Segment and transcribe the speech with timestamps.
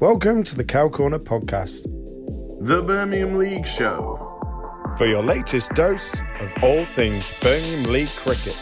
[0.00, 1.82] Welcome to the Cow Corner podcast.
[2.64, 4.16] The Birmingham League Show.
[4.96, 8.56] For your latest dose of all things Birmingham League cricket.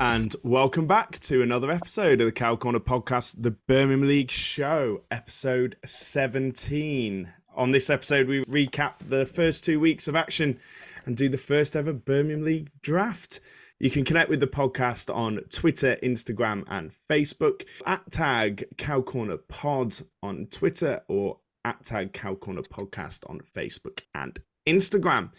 [0.00, 5.02] And welcome back to another episode of the Cow Corner podcast, the Birmingham League Show,
[5.10, 7.30] episode 17.
[7.56, 10.58] On this episode, we recap the first two weeks of action
[11.06, 13.38] and do the first ever Birmingham League draft.
[13.78, 19.36] You can connect with the podcast on Twitter, Instagram, and Facebook at tag Cow Corner
[19.36, 25.30] Pod on Twitter or at tag Cow Corner Podcast on Facebook and Instagram.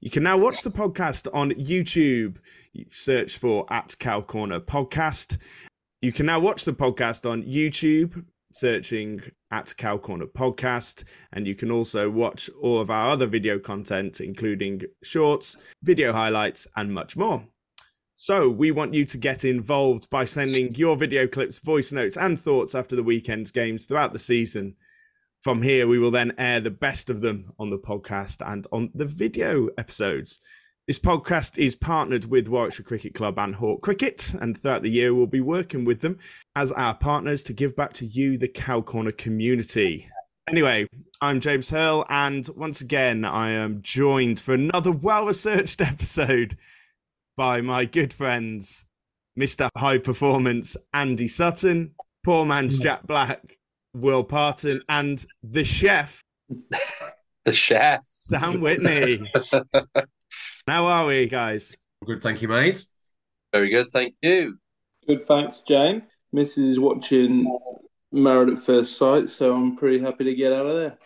[0.00, 2.36] You can now watch the podcast on YouTube.
[2.72, 5.38] You search for at Cow Corner Podcast.
[6.02, 8.24] You can now watch the podcast on YouTube,
[8.58, 9.20] searching
[9.50, 11.04] at Cow Corner Podcast.
[11.32, 16.66] And you can also watch all of our other video content, including shorts, video highlights,
[16.76, 17.46] and much more.
[18.16, 22.38] So, we want you to get involved by sending your video clips, voice notes, and
[22.38, 24.74] thoughts after the weekend's games throughout the season.
[25.40, 28.90] From here, we will then air the best of them on the podcast and on
[28.92, 30.40] the video episodes.
[30.88, 35.12] This podcast is partnered with Warwickshire Cricket Club and Hawk Cricket, and throughout the year,
[35.12, 36.18] we'll be working with them
[36.56, 40.08] as our partners to give back to you, the Cow Corner community.
[40.48, 40.86] Anyway,
[41.20, 46.56] I'm James Hurl, and once again, I am joined for another well researched episode
[47.36, 48.86] by my good friends,
[49.38, 49.68] Mr.
[49.76, 53.58] High Performance Andy Sutton, Poor Man's Jack Black,
[53.92, 56.24] Will Parton, and the chef,
[57.44, 58.02] The chef.
[58.04, 59.30] Sam Whitney.
[60.68, 61.74] How are we, guys?
[62.04, 62.84] Good, thank you, mate.
[63.52, 64.58] Very good, thank you.
[65.06, 66.04] Good, thanks, James.
[66.34, 66.58] Mrs.
[66.58, 67.46] is watching
[68.12, 70.98] Married at First Sight, so I'm pretty happy to get out of there.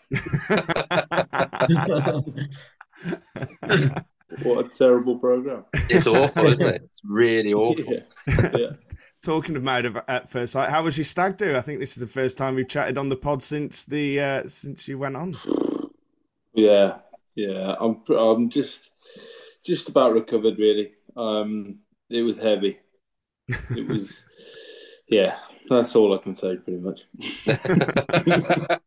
[4.45, 5.65] What a terrible program.
[5.91, 6.83] It's awful, isn't it?
[6.85, 8.01] It's really awful.
[8.27, 8.51] Yeah.
[8.57, 8.71] yeah.
[9.23, 11.57] Talking of Married at First Sight, how was your stag do?
[11.57, 14.49] I think this is the first time we've chatted on the pod since the uh,
[14.49, 15.37] since you went on.
[16.55, 16.99] Yeah,
[17.37, 17.77] yeah.
[17.79, 18.91] I'm I'm just
[19.65, 20.93] just about recovered really.
[21.17, 21.79] Um
[22.11, 22.79] it was heavy.
[23.49, 24.25] It was
[25.09, 27.01] yeah, that's all I can say pretty much.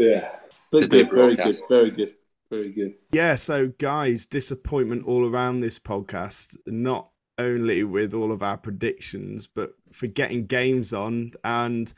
[0.00, 0.30] Yeah.
[0.72, 2.14] But good good, very good, very good,
[2.50, 2.94] very good.
[3.12, 9.46] Yeah, so guys, disappointment all around this podcast, not only with all of our predictions,
[9.46, 11.32] but for getting games on.
[11.44, 11.92] And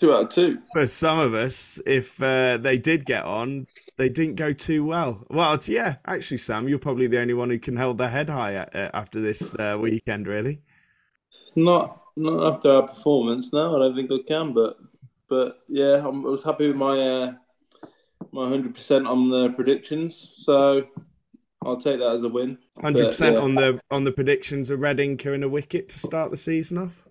[0.00, 0.58] Two out of two.
[0.72, 3.66] for some of us, if uh, they did get on,
[3.98, 5.26] they didn't go too well.
[5.28, 8.56] Well, yeah, actually, Sam, you're probably the only one who can hold their head high
[8.56, 10.62] uh, after this uh, weekend, really.
[11.54, 14.78] Not not after our performance, no, I don't think I can, but
[15.28, 17.32] but yeah, I'm, I was happy with my uh,
[18.32, 20.86] my hundred percent on the predictions, so
[21.62, 22.56] I'll take that as a win.
[22.80, 23.42] Hundred percent yeah.
[23.42, 27.04] on the on the predictions of Reading and a wicket to start the season off.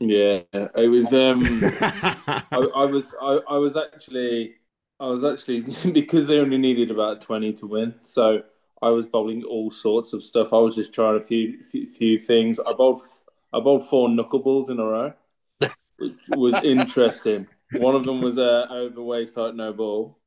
[0.00, 1.12] Yeah, it was.
[1.12, 1.42] Um,
[2.52, 3.14] I, I was.
[3.20, 4.54] I, I was actually.
[4.98, 5.60] I was actually
[5.92, 8.42] because they only needed about twenty to win, so
[8.80, 10.52] I was bowling all sorts of stuff.
[10.52, 12.58] I was just trying a few few, few things.
[12.60, 13.02] I bowled.
[13.52, 15.12] I bowled four knuckleballs in a row,
[15.98, 17.46] which was interesting.
[17.74, 20.18] One of them was a uh, over waist no ball,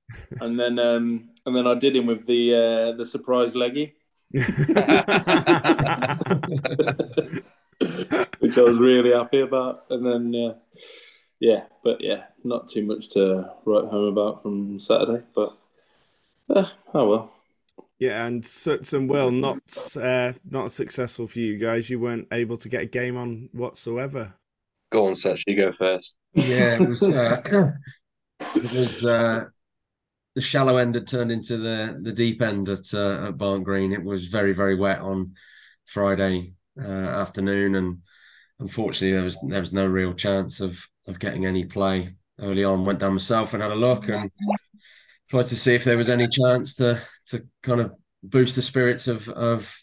[0.41, 2.55] and then um, and then I did him with the
[2.93, 3.95] uh, the surprise leggy.
[8.43, 9.85] Which I was really happy about.
[9.89, 10.55] And then, uh,
[11.39, 15.23] yeah, but yeah, not too much to write home about from Saturday.
[15.33, 15.57] But
[16.49, 17.33] uh, oh well.
[17.99, 21.89] Yeah, and Suts and Will not uh, not successful for you guys.
[21.89, 24.33] You weren't able to get a game on whatsoever.
[24.91, 26.17] Go on, Seth, you go first.
[26.33, 27.01] Yeah, it was.
[27.01, 27.41] Uh,
[28.55, 29.45] it was uh,
[30.35, 33.93] the shallow end had turned into the the deep end at uh, at Barnt Green.
[33.93, 35.35] It was very very wet on
[35.85, 37.99] Friday uh, afternoon, and
[38.63, 42.85] unfortunately there was there was no real chance of of getting any play early on.
[42.85, 44.31] Went down myself and had a look and
[45.29, 47.93] tried to see if there was any chance to to kind of
[48.23, 49.75] boost the spirits of of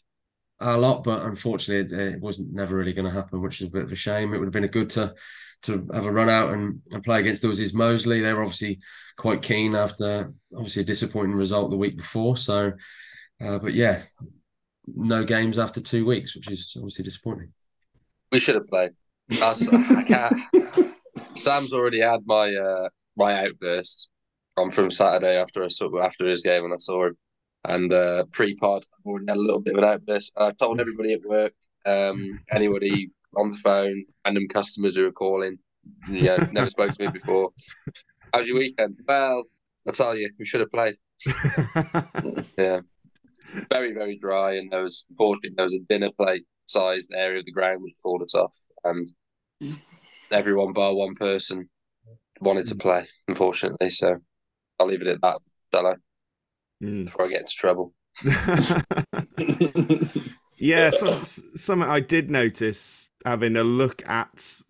[0.61, 3.71] our lot, but unfortunately it, it wasn't never really going to happen, which is a
[3.71, 4.35] bit of a shame.
[4.35, 5.15] It would have been a good to
[5.63, 8.21] to have a run out and, and play against those is Moseley.
[8.21, 8.81] They were obviously
[9.19, 12.39] quite keen after obviously a disappointing result the week before.
[12.39, 12.73] So,
[13.43, 14.03] uh, but yeah,
[14.87, 17.53] no games after two weeks, which is obviously disappointing.
[18.33, 18.91] We should have played.
[19.33, 19.55] I,
[19.91, 20.95] I can't.
[21.37, 24.09] Sam's already had my uh, my outburst
[24.57, 25.69] on from Saturday after I
[26.03, 27.17] after his game when I saw him,
[27.65, 30.33] and uh, pre-pod I've already had a little bit of an outburst.
[30.37, 31.53] And I've told everybody at work,
[31.87, 35.59] um, anybody on the phone, random customers who are calling,
[36.09, 37.51] you know, never spoke to me before.
[38.35, 38.99] How's your weekend?
[39.07, 39.45] Well,
[39.89, 40.95] I tell you, we should have played.
[42.59, 42.81] yeah,
[43.71, 47.45] very very dry, and there was unfortunately there was a dinner plate sized area of
[47.45, 49.09] the ground which called it off, and
[50.31, 51.69] everyone bar one person
[52.41, 53.07] wanted to play.
[53.29, 54.17] Unfortunately, so
[54.79, 55.39] I'll leave it at that,
[55.75, 55.97] shall
[56.83, 57.05] Mm.
[57.05, 57.93] Before I get into trouble.
[60.59, 61.21] yeah, so,
[61.55, 64.61] something I did notice having a look at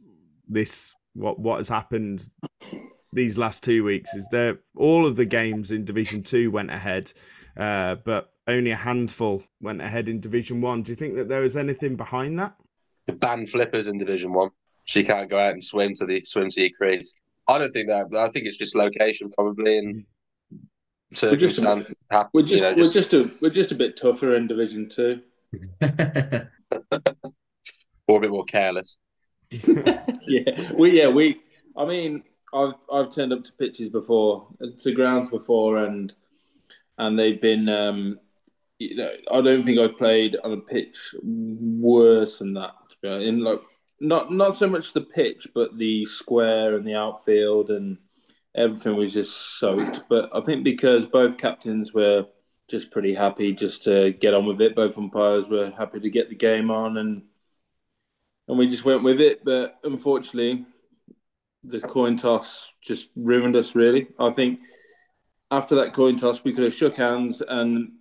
[0.48, 2.28] this what what has happened
[3.12, 7.12] these last two weeks is that all of the games in Division Two went ahead,
[7.56, 10.82] uh, but only a handful went ahead in Division One.
[10.82, 12.54] Do you think that there was anything behind that?
[13.06, 14.50] Ban flippers in Division One.
[14.84, 17.14] She can't go out and swim to the swim to your crease.
[17.48, 18.14] I don't think that.
[18.16, 20.04] I think it's just location probably and
[21.12, 21.94] circumstance.
[22.10, 24.88] happen, We're just, you know, we're just a we're just a bit tougher in Division
[24.88, 25.20] Two.
[28.06, 29.00] or a bit more careless.
[29.50, 31.40] yeah, we yeah we.
[31.76, 32.22] I mean,
[32.54, 34.48] I've I've turned up to pitches before,
[34.80, 36.14] to grounds before, and
[36.98, 37.68] and they've been.
[37.68, 38.20] Um,
[38.78, 42.72] you know, I don't think I've played on a pitch worse than that.
[42.88, 43.28] To be honest.
[43.28, 43.60] In like
[44.00, 47.98] not not so much the pitch, but the square and the outfield and
[48.54, 50.02] everything was just soaked.
[50.08, 52.26] But I think because both captains were
[52.68, 54.74] just pretty happy just to get on with it.
[54.74, 57.22] Both umpires were happy to get the game on, and
[58.48, 59.44] and we just went with it.
[59.44, 60.64] But unfortunately,
[61.64, 63.74] the coin toss just ruined us.
[63.74, 64.60] Really, I think
[65.50, 67.92] after that coin toss, we could have shook hands, and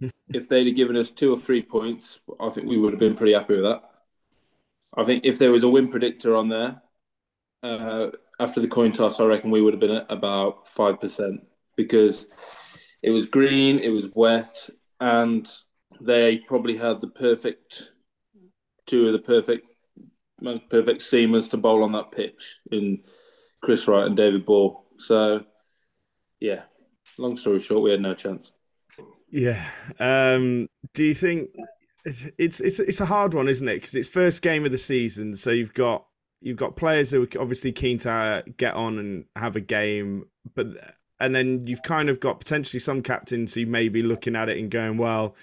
[0.28, 3.16] if they'd have given us two or three points, I think we would have been
[3.16, 3.82] pretty happy with that.
[4.96, 6.82] I think if there was a win predictor on there
[7.62, 8.08] uh,
[8.40, 11.46] after the coin toss, I reckon we would have been at about five percent
[11.76, 12.26] because
[13.02, 15.48] it was green, it was wet, and
[16.00, 17.92] they probably had the perfect
[18.86, 19.66] two of the perfect
[20.40, 23.02] most perfect seamers to bowl on that pitch in
[23.62, 24.84] Chris Wright and David Ball.
[24.98, 25.44] So,
[26.40, 26.62] yeah,
[27.20, 28.52] long story short, we had no chance.
[29.30, 29.64] Yeah.
[29.98, 31.50] Um, do you think
[32.04, 33.76] it's it's it's a hard one, isn't it?
[33.76, 36.06] Because it's first game of the season, so you've got
[36.40, 40.66] you've got players who are obviously keen to get on and have a game, but
[41.20, 44.58] and then you've kind of got potentially some captains who may be looking at it
[44.58, 45.36] and going, well,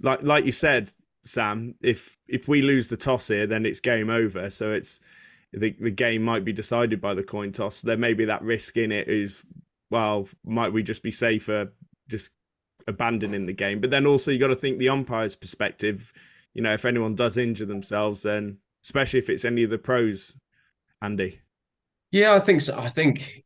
[0.00, 0.90] like like you said,
[1.22, 4.48] Sam, if if we lose the toss here, then it's game over.
[4.50, 5.00] So it's
[5.52, 7.82] the the game might be decided by the coin toss.
[7.82, 9.08] There may be that risk in it.
[9.08, 9.44] Is
[9.90, 11.72] well, might we just be safer
[12.08, 12.30] just
[12.86, 13.80] abandoning the game?
[13.80, 16.12] But then also you got to think the umpire's perspective.
[16.54, 20.34] You know, if anyone does injure themselves, then especially if it's any of the pros,
[21.02, 21.40] Andy.
[22.10, 22.78] Yeah, I think so.
[22.78, 23.44] I think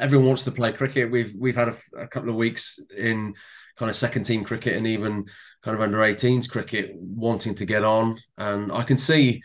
[0.00, 1.10] everyone wants to play cricket.
[1.10, 3.34] We've we've had a, a couple of weeks in
[3.76, 5.26] kind of second team cricket and even
[5.62, 8.16] kind of under 18s cricket wanting to get on.
[8.38, 9.42] And I can see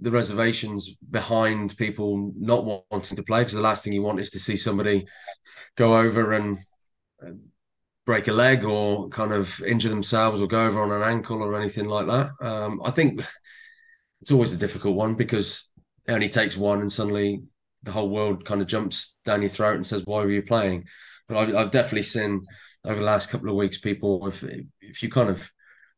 [0.00, 4.30] the reservations behind people not wanting to play because the last thing you want is
[4.30, 5.06] to see somebody
[5.76, 6.58] go over and
[8.06, 11.58] break a leg or kind of injure themselves or go over on an ankle or
[11.58, 12.30] anything like that.
[12.40, 13.22] Um, I think
[14.20, 15.70] it's always a difficult one because
[16.06, 17.42] it only takes one and suddenly
[17.82, 20.86] the whole world kind of jumps down your throat and says, "Why were you playing?"
[21.28, 22.44] But I've, I've definitely seen
[22.84, 24.42] over the last couple of weeks people if
[24.80, 25.50] if you kind of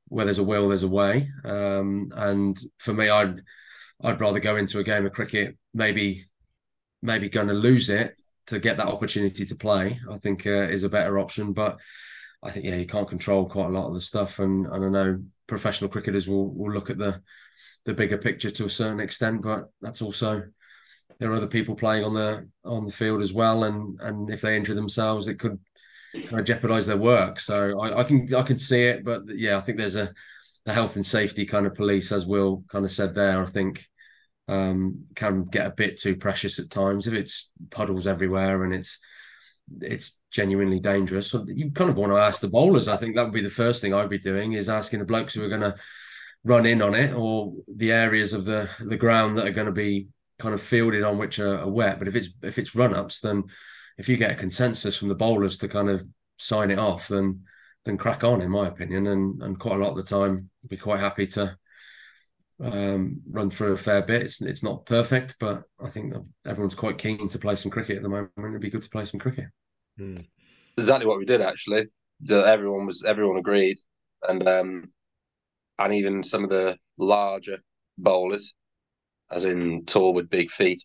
[0.09, 1.31] where there's a will, there's a way.
[1.45, 3.41] Um, and for me, I'd
[4.03, 6.25] I'd rather go into a game of cricket maybe
[7.03, 8.15] maybe going to lose it
[8.47, 9.99] to get that opportunity to play.
[10.11, 11.81] I think uh, is a better option, but.
[12.45, 14.89] I think yeah, you can't control quite a lot of the stuff, and, and I
[14.89, 17.23] know professional cricketers will will look at the
[17.85, 20.43] the bigger picture to a certain extent, but that's also
[21.19, 24.41] there are other people playing on the on the field as well, and and if
[24.41, 25.59] they injure themselves, it could
[26.13, 27.39] kind of jeopardize their work.
[27.39, 30.13] So I, I can I can see it, but yeah, I think there's a
[30.65, 33.43] the health and safety kind of police, as Will kind of said there.
[33.43, 33.85] I think
[34.53, 38.99] um, can get a bit too precious at times if it's puddles everywhere and it's
[39.81, 41.29] it's genuinely dangerous.
[41.29, 42.89] So you kind of want to ask the bowlers.
[42.89, 45.35] I think that would be the first thing I'd be doing is asking the blokes
[45.35, 45.75] who are going to
[46.45, 49.73] run in on it or the areas of the the ground that are going to
[49.73, 51.99] be kind of fielded on which are, are wet.
[51.99, 53.45] But if it's if it's run ups, then
[53.97, 56.07] if you get a consensus from the bowlers to kind of
[56.39, 57.43] sign it off, then
[57.85, 59.07] then crack on, in my opinion.
[59.07, 61.57] And and quite a lot of the time, I'd be quite happy to
[62.63, 64.23] um, run through a fair bit.
[64.23, 66.15] It's it's not perfect, but I think
[66.47, 68.31] everyone's quite keen to play some cricket at the moment.
[68.39, 69.47] It'd be good to play some cricket.
[69.99, 70.27] Mm.
[70.79, 71.87] Exactly what we did actually.
[72.21, 73.79] The, everyone was everyone agreed,
[74.29, 74.93] and um,
[75.79, 77.59] and even some of the larger
[77.99, 78.55] bowlers,
[79.31, 80.85] as in tall with big feet,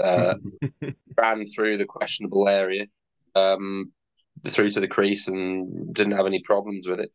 [0.00, 0.34] uh,
[1.18, 2.86] ran through the questionable area,
[3.34, 3.92] um,
[4.46, 7.12] through to the crease, and didn't have any problems with it.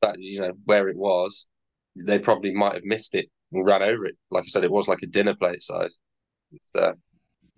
[0.00, 1.48] But you know where it was,
[2.04, 4.16] they probably might have missed it and ran over it.
[4.30, 5.98] Like I said, it was like a dinner plate size.
[6.74, 6.92] Uh,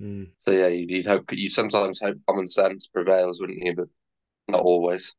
[0.00, 0.28] mm.
[0.38, 3.75] So yeah, you'd, you'd hope you sometimes hope common sense prevails, wouldn't you?
[3.75, 3.88] But
[4.49, 5.14] not always.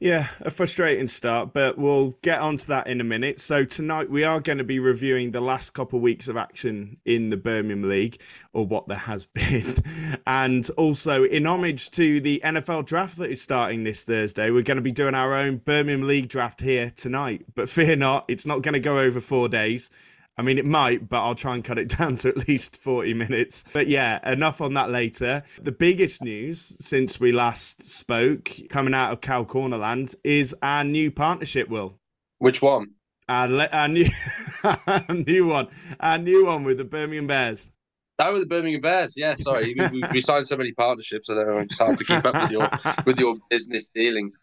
[0.00, 3.40] Yeah, a frustrating start, but we'll get onto that in a minute.
[3.40, 6.98] So tonight we are going to be reviewing the last couple of weeks of action
[7.04, 8.20] in the Birmingham League,
[8.52, 9.82] or what there has been,
[10.24, 14.76] and also in homage to the NFL draft that is starting this Thursday, we're going
[14.76, 17.44] to be doing our own Birmingham League draft here tonight.
[17.56, 19.90] But fear not, it's not going to go over four days.
[20.38, 23.12] I mean, it might, but I'll try and cut it down to at least 40
[23.14, 23.64] minutes.
[23.72, 25.42] But yeah, enough on that later.
[25.60, 31.10] The biggest news since we last spoke, coming out of Cow Cornerland, is our new
[31.10, 31.98] partnership, Will.
[32.38, 32.92] Which one?
[33.28, 34.08] Our, our, new,
[34.64, 35.68] our new one.
[35.98, 37.70] Our new one with the Birmingham Bears.
[38.18, 39.16] That was the Birmingham Bears.
[39.16, 41.30] Yeah, sorry, we, we, signed so many partnerships.
[41.30, 41.58] I don't know.
[41.58, 42.68] It's hard to keep up with your
[43.06, 44.40] with your business dealings.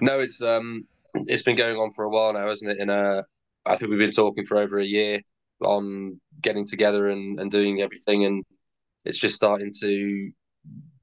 [0.00, 2.78] No, it's um, it's been going on for a while now, hasn't it?
[2.78, 3.24] In a
[3.66, 5.20] I think we've been talking for over a year
[5.60, 8.44] on getting together and, and doing everything, and
[9.04, 10.30] it's just starting to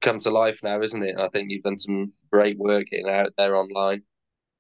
[0.02, 1.16] come to life now, isn't it?
[1.16, 4.04] And I think you've done some great work getting out there online,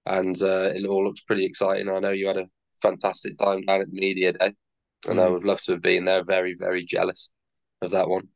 [0.06, 1.90] and uh, it all looks pretty exciting.
[1.90, 2.50] I know you had a
[2.82, 4.54] fantastic time down at the media day,
[5.08, 5.24] and mm.
[5.24, 6.24] I would love to have been there.
[6.24, 7.32] Very, very jealous
[7.82, 8.28] of that one,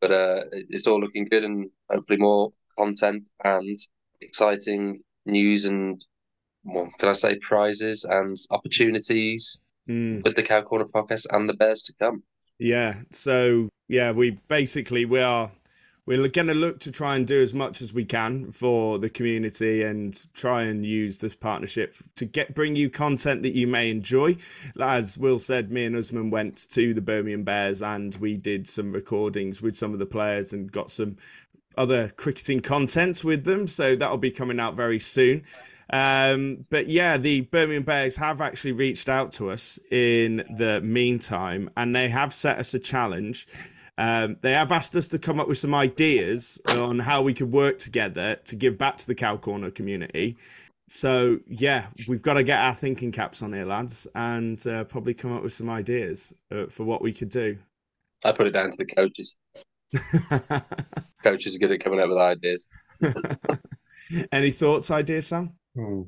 [0.00, 3.78] but uh, it's all looking good, and hopefully more content and
[4.20, 6.02] exciting news and
[6.66, 10.22] well, can I say prizes and opportunities mm.
[10.24, 12.22] with the Cow Corner podcast and the Bears to come.
[12.58, 12.96] Yeah.
[13.10, 15.50] So yeah, we basically we are
[16.06, 19.10] we're going to look to try and do as much as we can for the
[19.10, 23.90] community and try and use this partnership to get bring you content that you may
[23.90, 24.36] enjoy.
[24.80, 28.92] As Will said, me and Usman went to the Birmingham Bears and we did some
[28.92, 31.16] recordings with some of the players and got some
[31.76, 33.68] other cricketing content with them.
[33.68, 35.44] So that'll be coming out very soon.
[35.90, 41.70] Um, but yeah, the Birmingham Bears have actually reached out to us in the meantime,
[41.76, 43.46] and they have set us a challenge.
[43.98, 47.52] Um, they have asked us to come up with some ideas on how we could
[47.52, 50.36] work together to give back to the Cow Corner community.
[50.88, 55.14] So yeah, we've got to get our thinking caps on here, lads, and uh, probably
[55.14, 57.58] come up with some ideas uh, for what we could do.
[58.24, 59.36] I put it down to the coaches.
[61.22, 62.68] coaches are good at coming up with ideas.
[64.32, 65.54] Any thoughts, ideas, Sam?
[65.78, 66.06] Oh,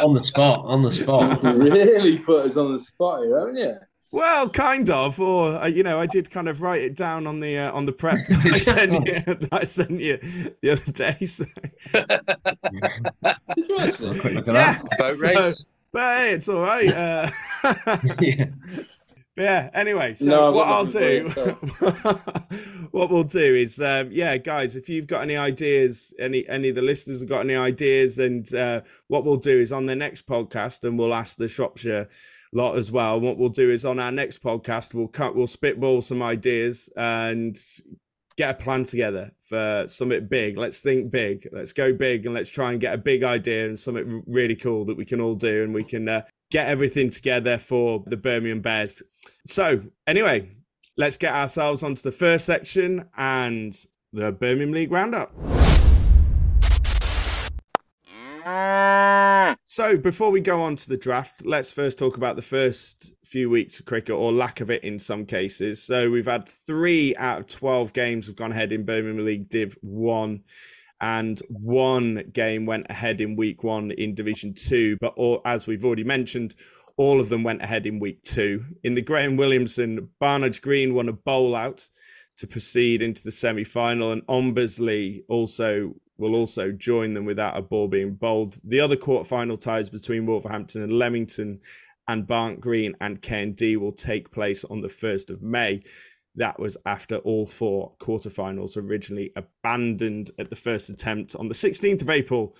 [0.00, 1.42] on the spot, on the spot.
[1.56, 3.76] really put us on the spot here, haven't you?
[4.12, 7.40] Well, kind of, or uh, you know, I did kind of write it down on
[7.40, 9.48] the uh, on the prep I sent you.
[9.50, 10.18] I sent you
[10.60, 11.24] the other day.
[11.24, 11.44] So.
[14.46, 15.58] yeah, boat race.
[15.58, 16.92] So, but hey, it's all right.
[16.92, 17.30] Uh,
[18.20, 18.46] yeah
[19.36, 19.70] yeah.
[19.74, 21.28] Anyway, so no, what I'll do,
[22.90, 26.74] what we'll do is, um, yeah, guys, if you've got any ideas, any any of
[26.74, 30.26] the listeners have got any ideas, and uh, what we'll do is on the next
[30.26, 32.08] podcast, and we'll ask the Shropshire
[32.52, 33.20] lot as well.
[33.20, 37.58] What we'll do is on our next podcast, we'll cut, we'll spitball some ideas and
[38.36, 40.56] get a plan together for something big.
[40.56, 41.48] Let's think big.
[41.52, 44.84] Let's go big and let's try and get a big idea and something really cool
[44.86, 46.22] that we can all do and we can uh,
[46.54, 49.02] get everything together for the Birmingham Bears.
[49.44, 50.52] So, anyway,
[50.96, 53.76] let's get ourselves onto the first section and
[54.12, 55.32] the Birmingham League Roundup.
[59.64, 63.50] So, before we go on to the draft, let's first talk about the first few
[63.50, 65.82] weeks of cricket or lack of it in some cases.
[65.82, 69.76] So, we've had three out of 12 games have gone ahead in Birmingham League Div
[69.80, 70.44] 1
[71.04, 74.96] and one game went ahead in week one in Division Two.
[75.02, 76.54] But all, as we've already mentioned,
[76.96, 78.64] all of them went ahead in week two.
[78.84, 81.86] In the Graham Williamson, Barnard Green won a bowl out
[82.38, 87.60] to proceed into the semi final, and Ombersley also will also join them without a
[87.60, 88.56] ball being bowled.
[88.64, 91.60] The other quarter-final ties between Wolverhampton and Leamington
[92.08, 95.82] and Barnt Green and KND will take place on the 1st of May.
[96.36, 102.02] That was after all four quarterfinals originally abandoned at the first attempt on the 16th
[102.02, 102.56] of April.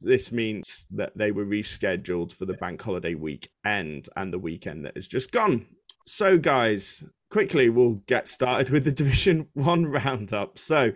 [0.00, 4.96] This means that they were rescheduled for the bank holiday weekend and the weekend that
[4.96, 5.66] has just gone.
[6.06, 10.58] So, guys, quickly we'll get started with the Division 1 roundup.
[10.58, 10.92] So,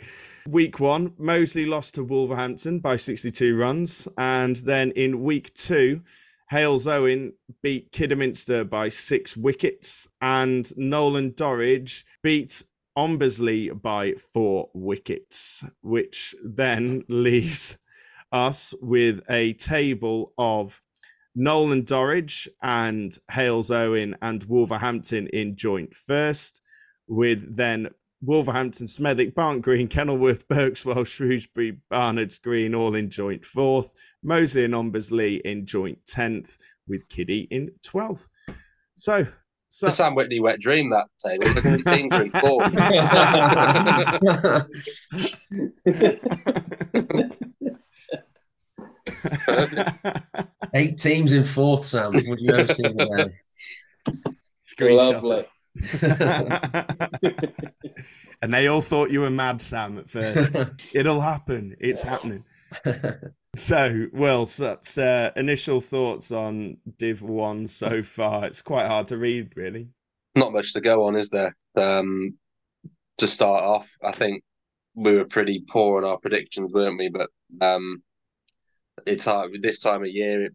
[0.47, 4.07] week one, Moseley lost to Wolverhampton by 62 runs.
[4.17, 6.03] And then in week two,
[6.53, 7.33] Halesowen
[7.63, 12.63] beat Kidderminster by six wickets, and Knowle and Dorridge beat
[12.97, 17.79] Ombersley by four wickets, which then leaves
[18.31, 20.83] us with a table of
[21.35, 26.61] Knowle and Dorridge and Halesowen and Wolverhampton in joint first,
[27.09, 27.89] with then
[28.25, 34.75] Wolverhampton, Smethwick, Barnt Green, Kenilworth, Berkswell, Shrewsbury, Barnards Green all in joint fourth, Moseley and
[34.75, 38.29] Ombersley in joint 10th, with Kiddie in 12th.
[38.95, 39.27] So,
[39.69, 41.49] so The Sam Whitney wet dream that table.
[41.49, 42.73] Look at the teams are in fourth.
[50.75, 52.13] Eight teams in fourth, Sam.
[52.13, 53.33] Would you ever see that?
[54.81, 55.43] Lovely.
[58.43, 60.57] and they all thought you were mad, Sam, at first.
[60.93, 61.77] It'll happen.
[61.81, 62.45] It's happening.
[63.55, 68.47] So, well, so that's uh, initial thoughts on Div 1 so far.
[68.47, 69.89] It's quite hard to read, really.
[70.35, 71.55] Not much to go on, is there?
[71.77, 72.39] Um,
[73.19, 74.43] to start off, I think
[74.95, 77.11] we were pretty poor on our predictions, weren't we?
[77.11, 77.29] But
[77.61, 78.03] um,
[79.07, 80.47] it's hard this time of year.
[80.47, 80.53] It,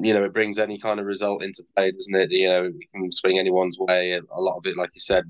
[0.00, 2.30] you know, it brings any kind of result into play, doesn't it?
[2.30, 4.12] You know, it can swing anyone's way.
[4.12, 5.24] A lot of it, like you said,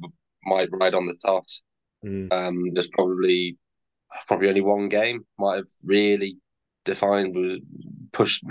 [0.45, 1.63] might ride on the toss.
[2.05, 2.33] Mm.
[2.33, 3.57] Um, there's probably
[4.27, 6.37] probably only one game might have really
[6.85, 7.59] defined was
[8.13, 8.43] pushed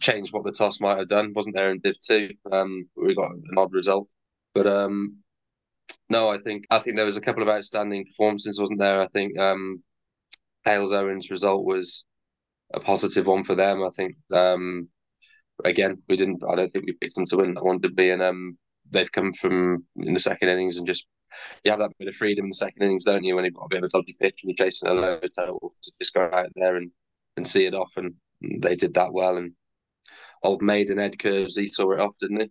[0.00, 1.32] changed what the toss might have done.
[1.34, 2.30] Wasn't there in Div two?
[2.50, 4.08] Um, we got an odd result,
[4.54, 5.18] but um,
[6.08, 9.00] no, I think I think there was a couple of outstanding performances, wasn't there?
[9.00, 9.82] I think um,
[10.66, 12.04] Halesowen's result was
[12.74, 13.82] a positive one for them.
[13.82, 14.88] I think um,
[15.64, 16.42] again we didn't.
[16.48, 18.10] I don't think we picked them to win that one, did we?
[18.10, 18.58] And um,
[18.90, 21.06] they've come from in the second innings and just
[21.64, 23.34] you have that bit of freedom in the second innings, don't you?
[23.34, 25.74] When you've got a bit of a dodgy pitch and you're chasing a low total,
[25.82, 26.90] to just go out there and,
[27.36, 27.92] and see it off.
[27.96, 28.14] And
[28.60, 29.36] they did that well.
[29.36, 29.52] And
[30.42, 32.50] old maiden Ed Curves, he saw it off, didn't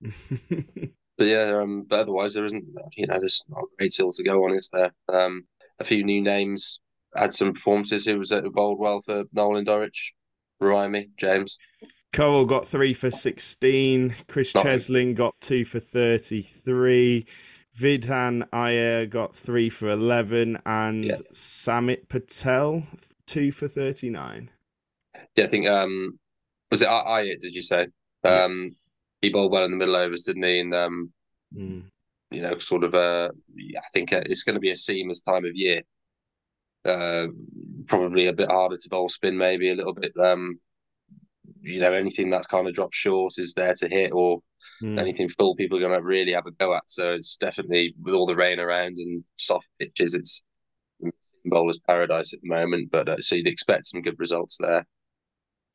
[0.00, 0.90] he?
[1.18, 2.64] but yeah, um, but otherwise there isn't,
[2.96, 4.92] you know, there's not a great deal to go on, is there?
[5.12, 5.46] Um,
[5.78, 6.80] a few new names
[7.18, 8.04] had some performances.
[8.06, 10.12] Who was at bowled well for Knowle and Dorridge?
[10.60, 11.58] Remind me, James.
[12.12, 14.14] Cole got three for 16.
[14.28, 17.26] Chris Not- Cheslin got two for 33.
[17.78, 20.58] Vidhan Iyer got three for 11.
[20.64, 21.16] And Yeah.
[21.30, 22.86] Samit Patel,
[23.26, 24.50] two for 39.
[25.36, 26.12] Yeah, I think um,
[26.70, 27.40] was it Ayat?
[27.40, 27.88] Did you say?
[28.24, 28.88] Um, Yes.
[29.20, 30.60] he bowled well in the middle overs, didn't he?
[30.60, 31.12] And um,
[31.54, 31.84] Mm.
[32.30, 33.30] you know, sort of uh,
[33.76, 35.82] I think uh, it's going to be a seamless time of year.
[36.86, 37.28] Uh,
[37.86, 40.12] probably a bit harder to bowl spin, maybe a little bit.
[40.18, 40.58] Um,
[41.60, 44.40] you know, anything that kind of drops short is there to hit, or
[44.82, 44.98] Mm.
[44.98, 46.82] anything full, people are going to really have a go at.
[46.88, 50.42] So it's definitely with all the rain around and soft pitches, it's
[51.44, 52.90] bowler's paradise at the moment.
[52.90, 54.84] But uh, so you'd expect some good results there.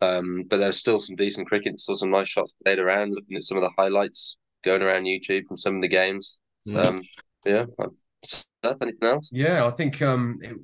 [0.01, 3.13] Um, but there's still some decent cricket, still some nice shots played around.
[3.13, 6.39] Looking at some of the highlights going around YouTube from some of the games.
[6.67, 6.85] Mm.
[6.85, 7.01] Um,
[7.45, 7.65] yeah.
[8.61, 9.31] That's anything else?
[9.33, 10.55] Yeah, I think um, it,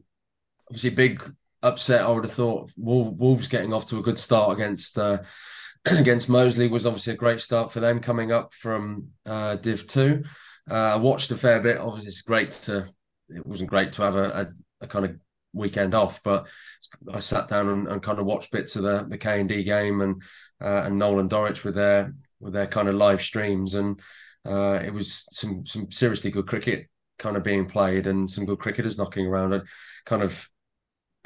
[0.68, 1.24] obviously big
[1.64, 2.02] upset.
[2.02, 5.20] I would have thought Wolves, getting off to a good start against uh,
[5.86, 10.24] against Moseley was obviously a great start for them coming up from uh, Div two.
[10.70, 11.78] Uh, I watched a fair bit.
[11.78, 12.86] Obviously, it's great to.
[13.30, 14.30] It wasn't great to have a,
[14.82, 15.18] a, a kind of
[15.54, 16.48] weekend off, but
[17.12, 19.64] I sat down and, and kind of watched bits of the the K and D
[19.64, 20.22] game and
[20.62, 24.00] uh, and Knowle and Dorridge with their with their kind of live streams, and
[24.46, 26.88] uh, it was some some seriously good cricket
[27.20, 29.62] kind of being played and some good cricketers knocking around.
[30.06, 30.50] Kind of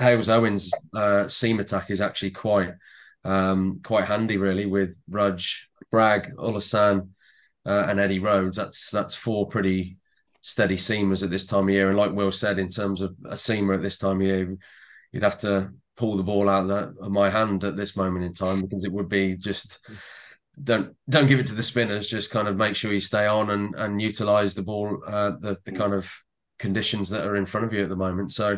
[0.02, 2.74] Halesowen's uh, seam attack is actually quite
[3.24, 7.10] um, quite handy, really, with Rudge, Bragg, Ulasan,
[7.66, 8.58] uh, and Eddie Rhodes.
[8.58, 9.98] That's that's four pretty
[10.42, 11.90] steady seamers at this time of year.
[11.90, 14.58] And like Will said, in terms of a seamer at this time of year,
[15.12, 18.62] you'd have to pull the ball out of, my hand at this moment in time
[18.62, 19.88] because it would be just
[20.64, 22.08] don't don't give it to the spinners.
[22.08, 25.58] Just kind of make sure you stay on and and utilize the ball, uh, the
[25.64, 26.12] the kind of
[26.58, 28.32] conditions that are in front of you at the moment.
[28.32, 28.58] So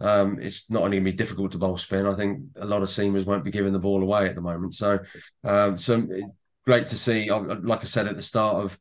[0.00, 2.06] um, it's not only going to be difficult to bowl spin.
[2.06, 4.74] I think a lot of seamers won't be giving the ball away at the moment.
[4.74, 4.98] So
[5.44, 6.06] um, so
[6.64, 7.30] great to see.
[7.30, 8.78] uh, Like I said at the start of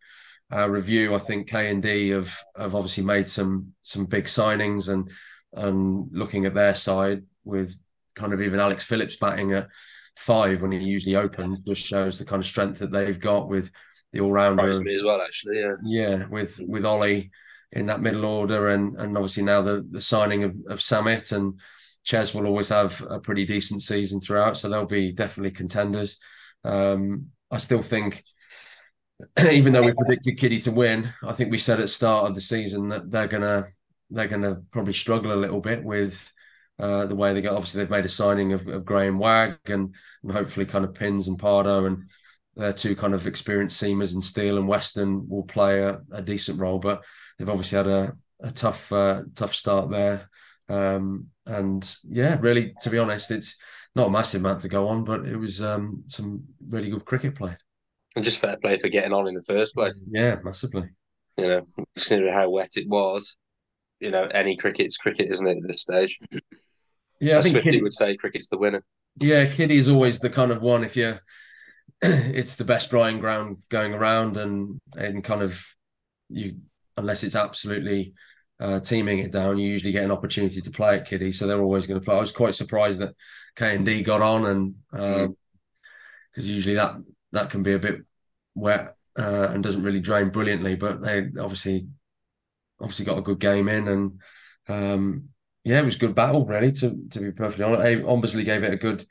[0.52, 4.90] our review, I think K and D have have obviously made some some big signings
[4.90, 5.10] and
[5.54, 7.78] and looking at their side with
[8.16, 9.68] kind of even Alex Phillips batting at
[10.16, 13.72] five when he usually opens just shows the kind of strength that they've got with
[14.12, 14.70] the all rounder.
[14.70, 15.60] As well, actually.
[15.60, 15.74] Yeah.
[15.84, 17.32] Yeah, with with Ollie
[17.74, 21.60] in that middle order, and and obviously now the the signing of of Samit and
[22.04, 26.18] Ches will always have a pretty decent season throughout, so they'll be definitely contenders.
[26.64, 28.24] Um, I still think,
[29.52, 32.36] even though we predicted Kiddie to win, I think we said at the start of
[32.36, 33.66] the season that they're gonna
[34.10, 36.32] they're gonna probably struggle a little bit with
[36.80, 37.54] uh, the way they got.
[37.54, 41.28] Obviously, they've made a signing of, of Graham Wagg and, and hopefully kind of Pins
[41.28, 42.10] and Pardo and
[42.56, 46.60] their two kind of experienced seamers and Steele and Weston will play a, a decent
[46.60, 46.80] role.
[46.80, 47.04] But
[47.38, 50.30] they've obviously had a, a tough uh, tough start there.
[50.70, 53.58] Um, and yeah, really, to be honest, it's
[53.96, 57.36] not a massive amount to go on, but it was um, some really good cricket
[57.36, 57.58] play.
[58.16, 60.04] And just fair play for getting on in the first place.
[60.10, 60.90] Yeah, massively.
[61.38, 61.66] You know,
[61.96, 63.38] considering how wet it was,
[64.00, 66.20] you know, any cricket's cricket, isn't it, at this stage?
[67.20, 68.84] Yeah, I As think Swifty Kitty, would say cricket's the winner.
[69.20, 71.20] yeah, Kiddie is always the kind of one if you're
[72.02, 75.64] it's the best drying ground going around and and kind of
[76.30, 76.58] you
[76.98, 78.14] unless it's absolutely
[78.60, 81.34] uh, teaming it down, you usually get an opportunity to play at Kiddie.
[81.34, 82.16] So they're always going to play.
[82.16, 83.16] I was quite surprised that
[83.56, 84.76] K and D got on and
[86.32, 86.96] because usually that
[87.32, 88.02] that can be a bit
[88.56, 91.88] wet uh, and doesn't really drain brilliantly, but they obviously
[92.80, 94.22] obviously got a good game in and
[94.68, 95.30] um,
[95.64, 98.06] yeah, it was a good battle really to to be perfectly honest.
[98.06, 99.04] Obviously gave it a good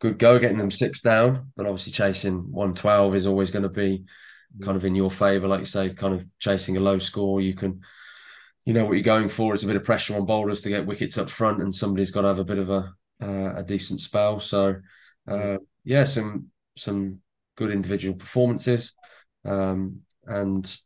[0.00, 4.04] good go getting them six down, but obviously chasing 112 is always going to be
[4.62, 5.48] kind of in your favour.
[5.48, 7.80] Like you say, kind of chasing a low score, you can,
[8.64, 9.54] you know what you're going for.
[9.54, 12.22] is a bit of pressure on bowlers to get wickets up front, and somebody's got
[12.22, 12.92] to have a bit of a
[13.22, 14.40] uh, a decent spell.
[14.40, 14.76] So
[15.26, 17.18] uh, yeah, some some
[17.56, 18.92] good individual performances,
[19.44, 20.76] um, and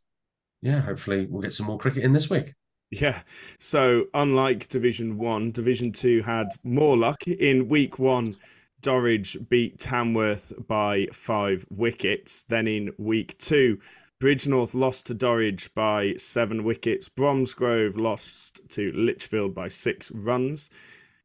[0.61, 2.53] yeah, hopefully we'll get some more cricket in this week.
[2.89, 3.21] Yeah.
[3.59, 7.27] So unlike Division One, Division Two had more luck.
[7.27, 8.35] In week one,
[8.83, 12.43] Dorridge beat Tamworth by five wickets.
[12.43, 13.79] Then in week two,
[14.21, 17.09] Bridgnorth lost to Dorridge by seven wickets.
[17.09, 20.69] Bromsgrove lost to Lichfield by six runs.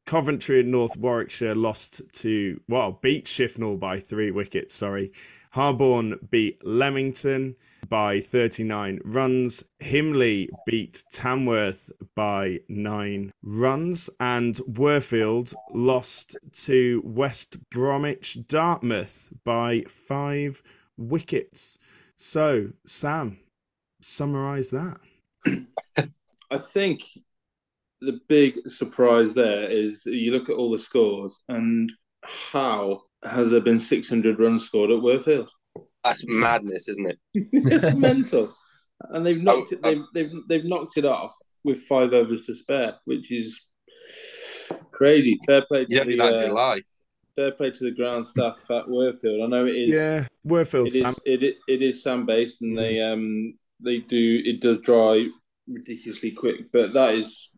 [0.08, 5.12] Coventry and North Warwickshire lost to, well, beat Shifnal by three wickets, sorry.
[5.50, 7.54] Harborne beat Leamington
[7.90, 9.64] by 39 runs.
[9.80, 14.08] Himley beat Tamworth by nine runs.
[14.18, 20.62] And Worfield lost to West Bromwich Dartmouth by five
[20.96, 21.76] wickets.
[22.16, 23.40] So, Sam,
[24.00, 25.00] summarise that.
[26.50, 27.04] I think
[28.00, 33.60] the big surprise there is you look at all the scores and how has there
[33.60, 35.48] been 600 runs scored at Worfield?
[36.04, 37.18] That's madness, isn't it?
[37.34, 38.54] it's mental,
[39.10, 39.80] and they've knocked it.
[39.82, 41.34] Oh, They've, they've they've knocked it off
[41.64, 43.60] with five overs to spare, which is
[44.92, 45.38] crazy.
[45.46, 46.80] Fair play to Yeah, the that uh, July.
[47.36, 49.42] fair play to the ground staff at Worfield.
[49.44, 49.90] I know it is.
[49.94, 51.00] Yeah, Worfield, it is.
[51.00, 51.14] Sam.
[51.26, 51.60] It is.
[51.68, 55.26] It is sand based, and they um they do it does dry
[55.66, 57.50] ridiculously quick, but that is.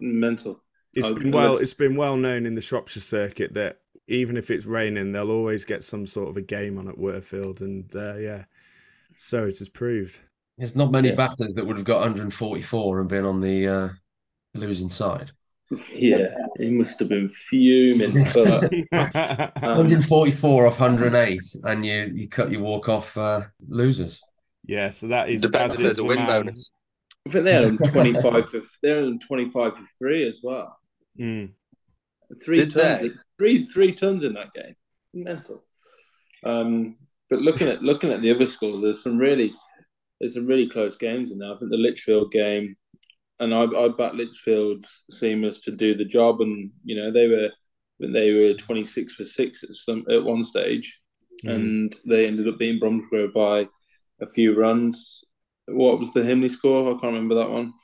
[0.00, 0.60] Mental.
[0.94, 1.58] It's been well.
[1.58, 5.64] It's been well known in the Shropshire circuit that even if it's raining, they'll always
[5.64, 8.42] get some sort of a game on at Worfield, and uh, yeah,
[9.16, 10.18] so it has proved.
[10.58, 11.16] There's not many Yeah.
[11.16, 13.88] batters that would have got 144 and been on the uh,
[14.54, 15.32] losing side.
[15.92, 18.12] Yeah, he must have been fuming.
[18.32, 24.22] But um, 144 off 108, and you you cut your walk off uh, losers.
[24.64, 26.26] yeah, so that is Depends as if there's a the win man.
[26.26, 26.70] bonus.
[27.26, 30.76] I think they're on twenty five for they're on twenty five for three as well.
[31.18, 31.50] Mm.
[32.44, 33.08] Three Did tons, they?
[33.38, 34.74] three three tons in that game.
[35.14, 35.62] Mental.
[36.44, 36.96] Um,
[37.30, 39.52] but looking at looking at the other scores, there's some really
[40.20, 41.52] there's some really close games in there.
[41.52, 42.76] I think the Lichfield game,
[43.40, 47.50] and I I backed Lichfield's seamers to do the job, and you know they were
[48.00, 51.00] they were twenty six for six at some at one stage,
[51.44, 51.54] Mm.
[51.54, 53.68] and they ended up beating Bromsgrove by
[54.22, 55.22] a few runs.
[55.66, 56.88] What was the Himley score?
[56.88, 57.74] I can't remember that one.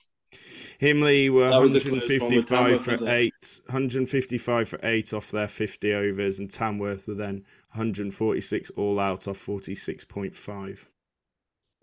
[0.81, 5.13] Himley were That was a close one with 155 Tamworth, for eight, 155 for eight
[5.13, 10.87] off their 50 overs, and Tamworth were then 146 all out off 46.5.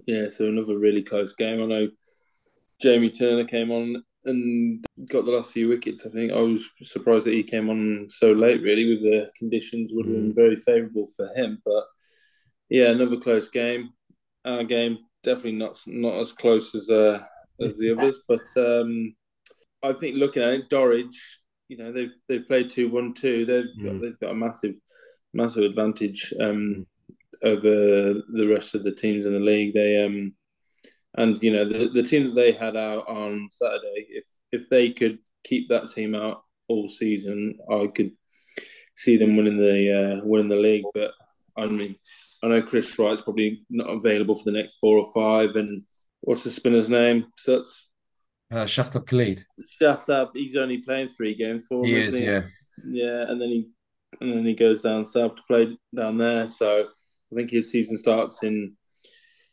[0.06, 1.62] Yeah, so another really close game.
[1.62, 1.88] I know
[2.82, 6.06] Jamie Turner came on and got the last few wickets.
[6.06, 8.62] I think I was surprised that he came on so late.
[8.62, 10.36] Really, with the conditions would have been mm.
[10.36, 11.62] very favourable for him.
[11.64, 11.86] But
[12.70, 13.92] yeah, another close game.
[14.46, 17.20] Our game definitely not not as close as uh,
[17.62, 19.16] as the others, but um,
[19.84, 21.18] I think looking at it, Dorridge,
[21.68, 23.46] you know, they've they've played two one two.
[23.46, 24.02] They've got Mm.
[24.02, 24.76] they've got a massive
[25.34, 26.86] massive advantage um,
[27.44, 29.74] over the rest of the teams in the league.
[29.74, 30.34] They um
[31.16, 34.92] and you know the the team that they had out on Saturday, if if they
[34.92, 38.12] could keep that team out all season, I could
[38.96, 40.86] see them winning the uh, winning the league.
[40.94, 41.12] But
[41.58, 41.96] I mean,
[42.44, 45.56] I know Chris Wright's probably not available for the next four or five.
[45.56, 45.84] And
[46.22, 47.28] what's the spinner's name?
[47.38, 47.88] Suts
[48.52, 49.46] Uh, Shaftab Khalid.
[49.82, 50.30] Shaftab.
[50.34, 51.86] He's only playing three games for them.
[51.86, 52.42] He isn't is, yeah.
[52.86, 53.70] yeah, and then he
[54.22, 56.48] and then he goes down south to play down there.
[56.48, 56.86] So
[57.32, 58.76] I think his season starts in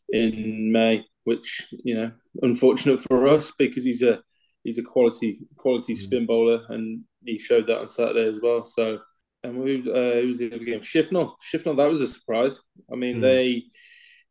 [0.08, 4.22] in May, which you know, unfortunate for us because he's a
[4.64, 5.98] he's a quality quality mm.
[5.98, 8.66] spin bowler, and he showed that on Saturday as well.
[8.66, 9.00] So,
[9.46, 10.80] and who, uh, who was the other game?
[10.80, 11.34] Shifnal.
[11.42, 11.76] Shifnal.
[11.76, 12.60] That was a surprise.
[12.92, 13.20] I mean, mm.
[13.20, 13.64] they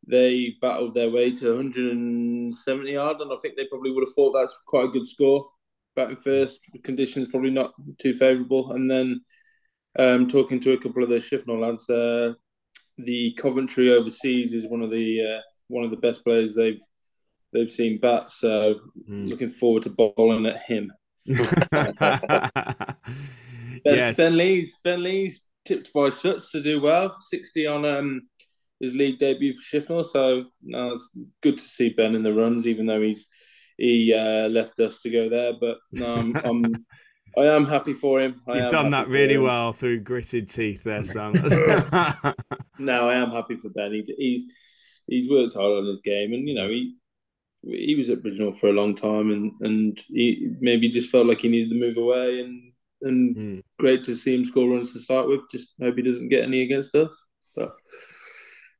[0.06, 4.32] they battled their way to 170 yard, and I think they probably would have thought
[4.32, 5.48] that's quite a good score.
[5.96, 9.22] Batting first, conditions probably not too favourable, and then
[9.98, 12.34] um, talking to a couple of the Shifnal lads, uh,
[12.98, 16.80] the Coventry overseas is one of the uh, one of the best players they've
[17.52, 18.30] they've seen bat.
[18.30, 19.28] So mm.
[19.28, 20.92] looking forward to bowling at him.
[23.86, 24.16] ben, yes.
[24.16, 28.22] Ben Lee Ben Lee's tipped by Suts to do well, sixty on um,
[28.80, 30.04] his league debut for Shifnal.
[30.04, 31.08] So no, it's
[31.42, 33.26] good to see Ben in the runs, even though he's
[33.78, 35.52] he uh, left us to go there.
[35.58, 36.86] But no, I'm, I'm
[37.36, 38.40] I am happy for him.
[38.48, 41.32] I You've done that really well through gritted teeth there, Sam.
[42.78, 43.92] no, I am happy for Ben.
[43.92, 46.96] He, he's he's worked hard on his game, and you know he
[47.62, 51.40] he was at Bridgnorth for a long time, and and he maybe just felt like
[51.40, 53.62] he needed to move away, and and mm.
[53.78, 55.42] great to see him score runs to start with.
[55.50, 57.24] Just hope he doesn't get any against us.
[57.54, 57.72] But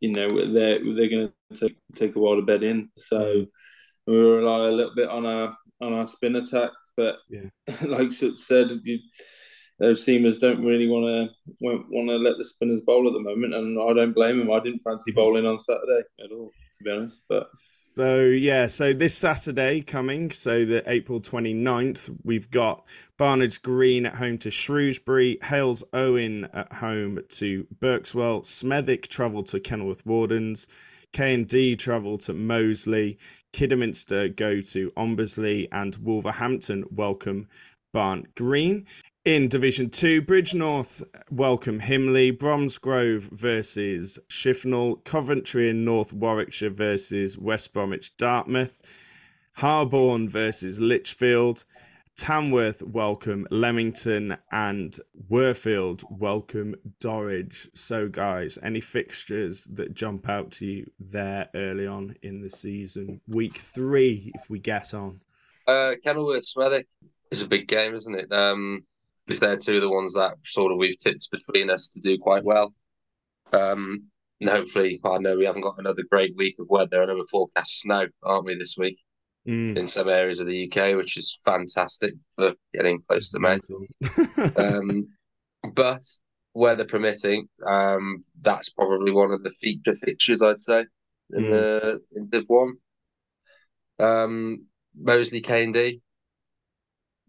[0.00, 2.88] you know they're they're going to take take a while to bed in.
[2.96, 3.44] So
[4.06, 7.50] we rely a little bit on our on our spin attack, but yeah.
[7.82, 9.00] like said, you
[9.78, 13.54] those seamers don't really want to want to let the spinners bowl at the moment,
[13.54, 14.50] and I don't blame them.
[14.50, 17.24] I didn't fancy bowling on Saturday at all, to be honest.
[17.28, 22.84] But so yeah, so this Saturday coming, so the April 29th, we've got
[23.18, 30.04] Barnard's Green at home to Shrewsbury, Halesowen at home to Berkswell, Smethwick travel to Kenilworth
[30.04, 30.66] Wardens,
[31.12, 33.18] K and D travel to Moseley,
[33.52, 37.48] Kidderminster go to Ombersley, and Wolverhampton welcome
[37.92, 38.86] Barnt Green.
[39.28, 47.74] In Division 2, Bridgnorth welcome Himley, Bromsgrove versus Shifnal, Coventry and North Warwickshire versus West
[47.74, 48.80] Bromwich Dartmouth,
[49.58, 51.66] Harborne versus Lichfield,
[52.16, 54.98] Tamworth welcome Leamington, and
[55.30, 57.68] Worfield welcome Dorridge.
[57.74, 63.20] So, guys, any fixtures that jump out to you there early on in the season?
[63.28, 65.20] Week three, if we get on.
[65.66, 66.86] Uh, Kenilworth Smethwick
[67.30, 68.32] is a big game, isn't it?
[68.32, 68.86] Um,
[69.28, 72.16] because they're two of the ones that sort of we've tipped between us to do
[72.18, 72.72] quite well.
[73.52, 74.04] Um,
[74.40, 77.02] and hopefully, I know we haven't got another great week of weather.
[77.02, 78.98] I know we're forecast snow, aren't we, this week
[79.46, 79.76] mm.
[79.76, 83.58] in some areas of the UK, which is fantastic for getting close to May.
[84.56, 85.08] um,
[85.74, 86.02] but
[86.54, 90.86] weather permitting, um, that's probably one of the feature fixtures, I'd say,
[91.32, 91.50] in mm.
[91.50, 92.76] the in Div One.
[93.98, 94.64] Um,
[95.06, 96.00] and D.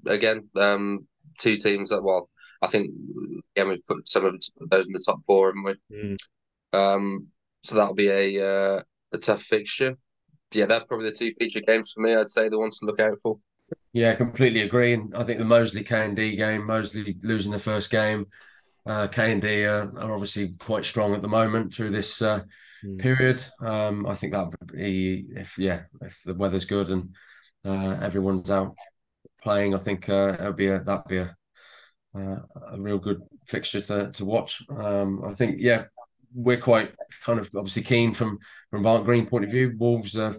[0.06, 1.09] Again, um,
[1.40, 2.30] two teams that well,
[2.62, 2.92] I think
[3.56, 4.36] again we've put some of
[4.70, 5.98] those in the top four, haven't we?
[5.98, 6.18] Mm.
[6.74, 7.28] Um,
[7.64, 8.82] so that'll be a uh,
[9.14, 9.98] a tough fixture.
[10.52, 12.16] Yeah, they're probably the two feature games for me.
[12.16, 13.40] I'd say the ones to look out for.
[13.94, 14.94] Yeah, completely agree.
[14.94, 18.26] And I think the Moseley K and D game, Moseley losing the first game,
[18.86, 22.42] uh, K and D are, are, obviously quite strong at the moment through this uh,
[22.84, 23.00] mm.
[23.00, 23.44] period.
[23.62, 27.16] Um, I think that would be if yeah, if the weather's good and
[27.66, 28.76] uh, everyone's out
[29.42, 31.36] playing, I think uh, it'll be a, that'd be a,
[32.16, 32.40] uh,
[32.72, 34.64] a real good fixture to, to watch.
[34.70, 35.86] Um, I think, yeah,
[36.34, 36.92] we're quite
[37.24, 39.74] kind of obviously keen from from Barnt Green point of view.
[39.78, 40.38] Wolves have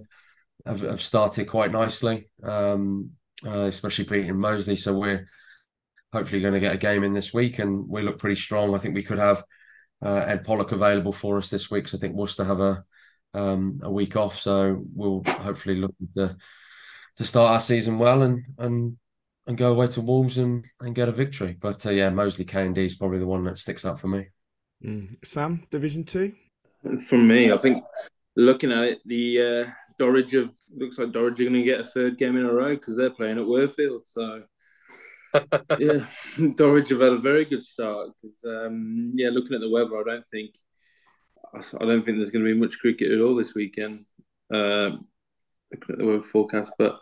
[0.67, 3.11] have, have started quite nicely, um,
[3.45, 4.77] uh, especially beating Moseley.
[4.77, 5.29] So we're
[6.13, 8.75] hopefully going to get a game in this week, and we look pretty strong.
[8.75, 9.43] I think we could have
[10.03, 11.89] uh, Ed Pollock available for us this week.
[11.89, 12.85] So I think Worcester have a
[13.33, 16.37] um, a week off, so we'll hopefully look to
[17.17, 18.97] to start our season well and and
[19.47, 21.57] and go away to Wolves and, and get a victory.
[21.59, 24.09] But uh, yeah, Moseley K and D is probably the one that sticks out for
[24.09, 24.29] me.
[24.85, 25.17] Mm.
[25.25, 26.33] Sam, Division Two.
[27.09, 27.83] For me, I think
[28.37, 31.85] looking at it, the uh, Dorridge of looks like Dorridge are going to get a
[31.85, 34.03] third game in a row because they're playing at Worfield.
[34.07, 34.45] So
[35.79, 36.07] yeah,
[36.55, 38.11] Dorridge have had a very good start.
[38.47, 40.55] Um, yeah, looking at the weather, I don't think
[41.55, 44.05] I don't think there's going to be much cricket at all this weekend.
[44.53, 45.07] Um,
[45.73, 46.99] at the weather forecast, but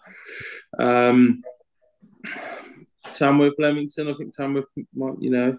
[0.78, 1.40] um,
[3.14, 5.58] Tamworth Leamington, I think Tamworth might, you know,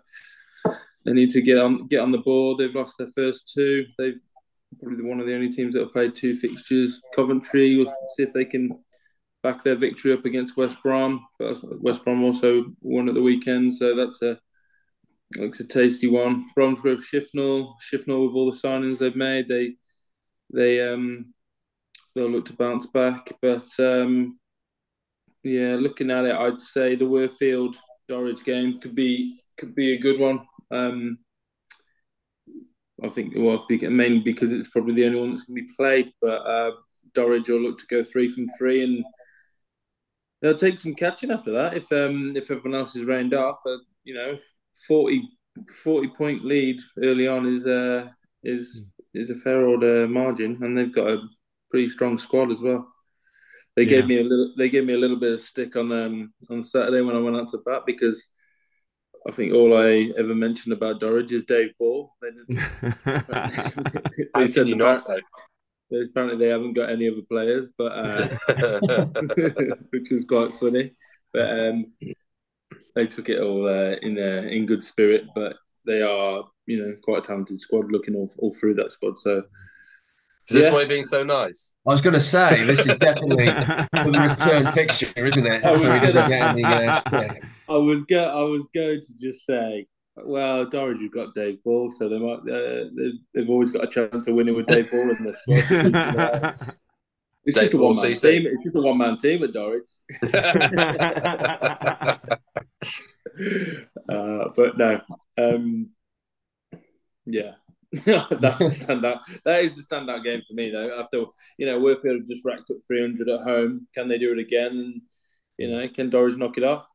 [1.05, 2.57] they need to get on get on the board.
[2.57, 3.85] They've lost their first two.
[3.97, 4.19] They've
[4.81, 7.01] probably one of the only teams that have played two fixtures.
[7.15, 8.79] Coventry, will see if they can
[9.41, 11.25] back their victory up against West Brom.
[11.39, 14.39] But West Brom also won at the weekend, so that's a
[15.37, 16.45] looks a tasty one.
[16.55, 19.75] Bromsgrove, Shifnal, Shifnal with all the signings they've made, they
[20.51, 21.33] they um
[22.19, 23.31] they'll look to bounce back.
[23.41, 24.39] But um
[25.43, 27.75] yeah, looking at it, I'd say the Worfield
[28.09, 30.39] Dorridge game could be could be a good one.
[30.71, 31.19] Um,
[33.01, 36.11] I think well, mainly because it's probably the only one that's going to be played.
[36.21, 36.71] But uh,
[37.13, 39.05] Dorridge will look to go three from three, and
[40.41, 43.59] they'll take some catching after that if um, if everyone else is rained off.
[43.65, 44.37] Uh, you know,
[44.87, 45.21] 40,
[45.83, 48.09] 40 point lead early on is uh,
[48.43, 51.21] is is a fair old uh, margin, and they've got a
[51.69, 52.87] pretty strong squad as well.
[53.75, 53.89] They yeah.
[53.89, 54.53] gave me a little.
[54.57, 57.37] They gave me a little bit of stick on um on Saturday when I went
[57.37, 58.29] out to bat because
[59.27, 62.11] I think all I ever mentioned about Dorridge is Dave Ball.
[62.21, 62.29] They,
[64.35, 65.05] they said you not,
[65.91, 69.05] apparently they haven't got any other players, but uh,
[69.91, 70.91] which is quite funny.
[71.33, 71.93] But um,
[72.95, 75.25] they took it all uh, in uh, in good spirit.
[75.35, 77.91] But they are, you know, quite a talented squad.
[77.91, 79.43] Looking all, all through that squad, so
[80.49, 80.73] is this yeah.
[80.73, 81.77] why being so nice?
[81.85, 85.63] I was going to say this is definitely the return fixture, isn't it?
[85.63, 86.63] So he doesn't get any.
[86.63, 87.33] Uh, yeah.
[87.69, 89.85] I was go- I was going to just say,
[90.15, 92.85] well, Dorridge, you've got Dave Ball, so they might uh,
[93.35, 95.59] they've always got a chance of winning with Dave Ball in this one.
[97.45, 98.47] it's Dave just a one man team.
[98.47, 99.83] It's just a one man team at Dorridge.
[104.09, 104.99] uh, but no,
[105.37, 105.89] um,
[107.27, 107.51] yeah,
[108.05, 109.19] that's the standout.
[109.45, 110.99] That is the standout game for me, though.
[110.99, 111.25] After
[111.57, 113.87] you know, Worfield just racked up 300 at home.
[113.95, 115.01] Can they do it again?
[115.57, 116.87] You know, can Dorridge knock it off?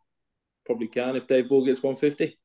[0.65, 2.39] Probably can if Dave Ball gets 150.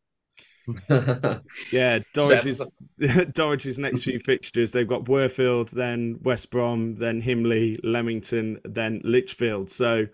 [1.71, 4.71] yeah, Dorridge's Dorridge's next few fixtures.
[4.71, 9.69] They've got Worfield, then West Brom, then Himley, Leamington, then Lichfield.
[9.69, 10.07] So,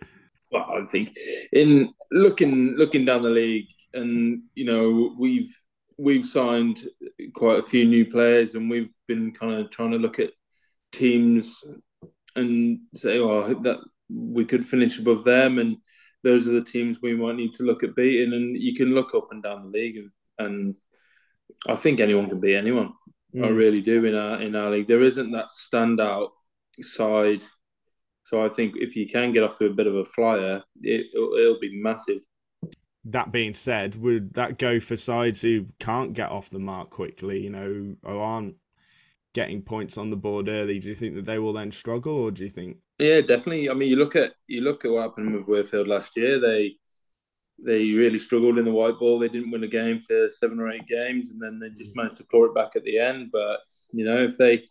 [0.51, 1.15] well, I think
[1.51, 5.53] in looking looking down the league, and you know, we've
[5.97, 6.87] we've signed
[7.33, 10.31] quite a few new players, and we've been kind of trying to look at
[10.91, 11.63] teams
[12.35, 13.79] and say, "Oh, I hope that
[14.09, 15.77] we could finish above them." And
[16.23, 18.33] those are the teams we might need to look at beating.
[18.33, 20.75] And you can look up and down the league, and, and
[21.67, 22.93] I think anyone can beat anyone.
[23.35, 23.45] Mm.
[23.45, 24.87] I really do in our in our league.
[24.87, 26.29] There isn't that standout
[26.81, 27.43] side.
[28.23, 31.05] So I think if you can get off to a bit of a flyer, it,
[31.13, 32.21] it'll, it'll be massive
[33.05, 37.41] that being said, would that go for sides who can't get off the mark quickly,
[37.41, 38.55] you know, or aren't
[39.33, 40.79] getting points on the board early?
[40.79, 42.77] Do you think that they will then struggle, or do you think?
[42.97, 43.69] Yeah, definitely.
[43.69, 46.39] I mean, you look at you look at what happened with Worfield last year.
[46.39, 46.77] They
[47.63, 49.19] they really struggled in the white ball.
[49.19, 51.97] They didn't win a game for seven or eight games, and then they just mm.
[51.97, 53.29] managed to claw it back at the end.
[53.31, 53.59] But
[53.93, 54.63] you know, if they,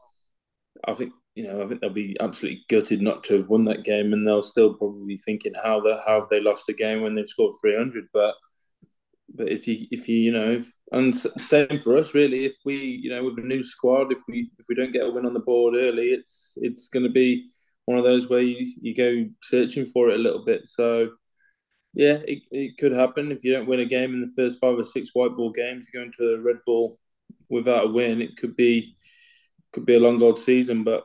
[0.86, 3.84] I think you know, I think they'll be absolutely gutted not to have won that
[3.84, 7.02] game, and they'll still probably be thinking how the how have they lost a game
[7.02, 8.06] when they've scored three hundred.
[8.12, 8.34] But
[9.34, 12.76] but if you if you you know, if, and same for us really, if we
[12.76, 15.34] you know with a new squad, if we if we don't get a win on
[15.34, 17.46] the board early, it's it's going to be
[17.86, 20.68] one of those where you, you go searching for it a little bit.
[20.68, 21.10] So
[21.94, 24.78] yeah, it, it could happen if you don't win a game in the first five
[24.78, 25.86] or six white ball games.
[25.92, 26.98] You go into a red ball
[27.48, 28.96] without a win, it could be
[29.72, 31.04] could be a long old season, but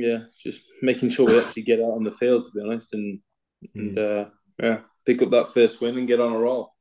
[0.00, 3.20] yeah, just making sure we actually get out on the field, to be honest, and
[3.76, 3.80] mm.
[3.80, 4.24] and uh,
[4.62, 6.74] yeah, pick up that first win and get on a roll.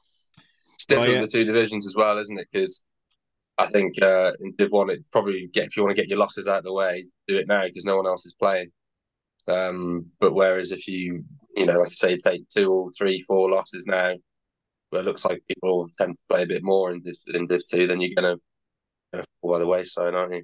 [0.75, 1.21] It's different oh, yeah.
[1.21, 2.47] the two divisions as well, isn't it?
[2.51, 2.83] Because
[3.57, 6.19] I think uh, in Div One, it probably get if you want to get your
[6.19, 8.71] losses out of the way, do it now because no one else is playing.
[9.47, 11.23] Um, but whereas if you,
[11.55, 14.13] you know, like you say, take two or three, four losses now,
[14.89, 17.61] where it looks like people tend to play a bit more in Div, in Div
[17.69, 18.37] Two, then you're gonna,
[19.11, 20.43] gonna fall by the wayside, aren't you?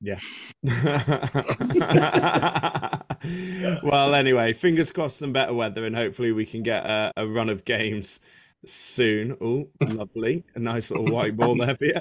[0.00, 0.20] Yeah.
[3.82, 7.48] well, anyway, fingers crossed some better weather, and hopefully we can get a, a run
[7.48, 8.20] of games
[8.66, 9.36] soon.
[9.40, 10.44] Oh, lovely!
[10.54, 12.00] A nice little white ball there for you.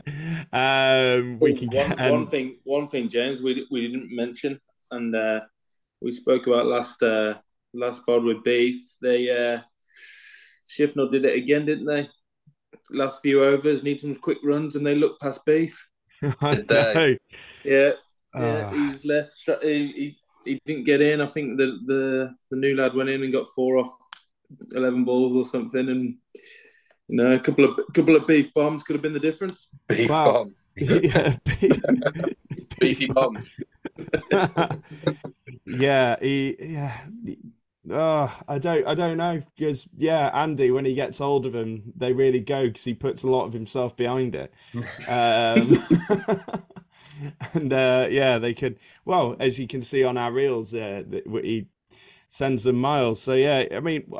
[0.52, 2.58] Um, we can one, get one thing.
[2.64, 4.60] One thing, James, we we didn't mention,
[4.91, 5.41] and uh,
[6.02, 7.36] we spoke about last uh,
[7.74, 8.78] last pod with Beef.
[9.02, 9.62] They uh,
[10.68, 12.10] Shifnal did it again, didn't they?
[12.91, 15.88] Last few overs, need some quick runs, and they looked past Beef.
[16.41, 17.20] I Did.
[17.63, 17.91] Yeah,
[18.36, 18.72] yeah, Ah.
[18.72, 19.32] he's left.
[19.61, 21.22] He, he, he didn't get in.
[21.22, 23.93] I think the, the the new lad went in and got four off
[24.74, 26.16] eleven balls or something, and
[27.07, 29.68] you know a couple of couple of beef bombs could have been the difference.
[29.88, 30.32] Beef Wow.
[30.34, 30.68] bombs.
[30.76, 31.36] yeah,
[32.80, 33.51] Beefy bombs.
[35.66, 36.97] yeah, he, yeah.
[37.89, 41.93] Oh, I don't, I don't know because yeah, Andy, when he gets hold of him,
[41.95, 44.51] they really go because he puts a lot of himself behind it.
[45.07, 45.77] Um,
[47.53, 48.79] and uh, yeah, they could.
[49.05, 51.03] Well, as you can see on our reels, uh,
[51.43, 51.67] he
[52.29, 53.21] sends them miles.
[53.21, 54.11] So yeah, I mean,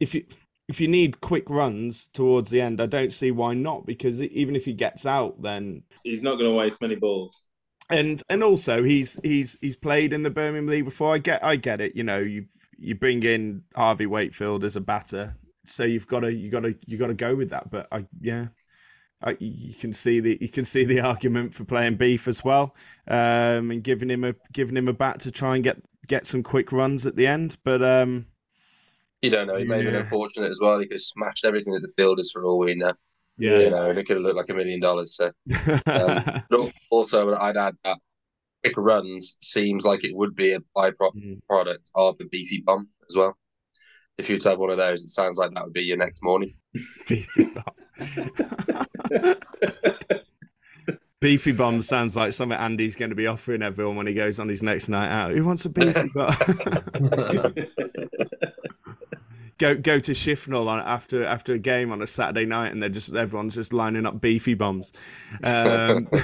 [0.00, 0.24] if you
[0.68, 3.86] if you need quick runs towards the end, I don't see why not.
[3.86, 7.42] Because even if he gets out, then He's not going to waste many balls.
[7.90, 11.14] and and also he's he's he's played in the Birmingham League before.
[11.14, 11.94] I get I get it.
[11.94, 12.46] You know, you
[12.78, 16.76] you bring in Harvey Wakefield as a batter, so you've got to you got to
[16.86, 17.70] you got to go with that.
[17.70, 18.48] But I yeah.
[19.22, 22.76] I, you can see the you can see the argument for playing beef as well,
[23.08, 26.42] um, and giving him a giving him a bat to try and get get some
[26.42, 27.56] quick runs at the end.
[27.64, 28.26] But um,
[29.22, 29.56] You don't know.
[29.56, 30.78] He may have been unfortunate as well.
[30.78, 32.92] He could have smashed everything at the fielders for all we know.
[33.38, 35.16] Yeah, You know, and it could have looked like a million dollars.
[35.16, 35.26] So,
[35.86, 37.98] um, but also, I'd add that
[38.76, 41.78] runs seems like it would be a byproduct Mm.
[41.94, 43.36] of a beefy bomb as well.
[44.18, 46.22] If you to have one of those, it sounds like that would be your next
[46.24, 46.54] morning.
[47.06, 47.74] Beefy bomb.
[51.20, 54.48] beefy bomb sounds like something Andy's going to be offering everyone when he goes on
[54.48, 55.32] his next night out.
[55.32, 56.34] Who wants a beefy bomb?
[59.58, 62.88] go go to Shifnal on after after a game on a Saturday night, and they're
[62.90, 64.92] just everyone's just lining up beefy bombs.
[65.42, 66.08] Um,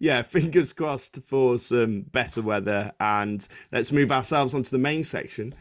[0.00, 5.54] yeah, fingers crossed for some better weather, and let's move ourselves onto the main section,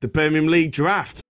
[0.00, 1.20] the Birmingham League draft.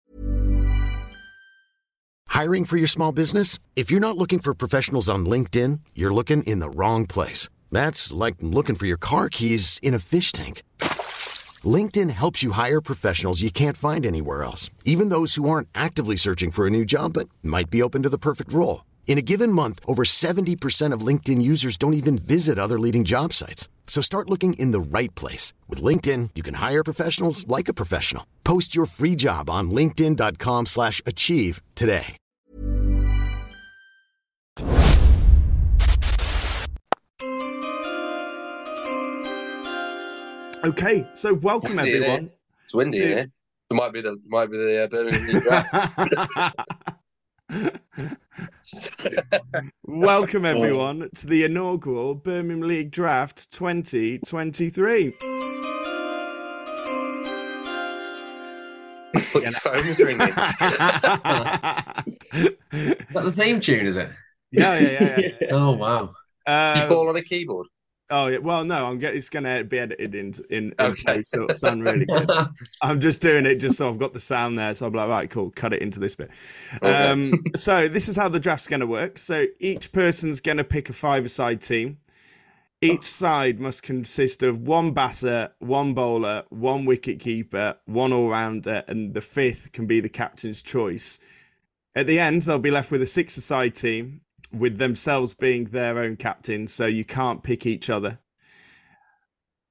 [2.28, 3.58] Hiring for your small business?
[3.74, 7.48] If you're not looking for professionals on LinkedIn, you're looking in the wrong place.
[7.72, 10.62] That's like looking for your car keys in a fish tank.
[11.64, 16.14] LinkedIn helps you hire professionals you can't find anywhere else, even those who aren't actively
[16.16, 18.84] searching for a new job but might be open to the perfect role.
[19.08, 23.32] In a given month, over 70% of LinkedIn users don't even visit other leading job
[23.32, 23.68] sites.
[23.86, 25.54] So start looking in the right place.
[25.66, 28.24] With LinkedIn, you can hire professionals like a professional.
[28.44, 32.16] Post your free job on linkedin.com slash achieve today.
[40.64, 42.30] Okay, so welcome Windy everyone.
[42.64, 43.30] It's windy in here.
[43.70, 46.97] It might be the might be the uh, Birmingham League draft.
[49.86, 55.14] welcome everyone to the inaugural Birmingham League Draft 2023.
[59.32, 60.20] the phone's ringing.
[62.72, 64.10] Is that the theme tune, is it?
[64.50, 65.18] yeah, yeah, yeah.
[65.40, 65.48] yeah.
[65.52, 66.02] Oh wow.
[66.02, 66.10] you
[66.52, 67.66] Uh, fall on a keyboard.
[68.10, 68.38] Oh, yeah.
[68.38, 70.96] Well, no, I'm get, it's going to be edited in in, in Okay.
[70.96, 72.32] place, so it'll sound really good.
[72.82, 74.74] I'm just doing it just so I've got the sound there.
[74.74, 76.30] So I'm like, right, cool, cut it into this bit.
[76.82, 77.12] Okay.
[77.12, 79.18] Um, so this is how the draft's going to work.
[79.18, 81.98] So each person's going to pick a five-a-side team.
[82.80, 89.14] Each side must consist of one batter, one bowler, one wicket keeper, one all-rounder, and
[89.14, 91.18] the fifth can be the captain's choice.
[91.96, 94.20] At the end, they'll be left with a six-a-side team,
[94.52, 98.18] with themselves being their own captain, so you can't pick each other.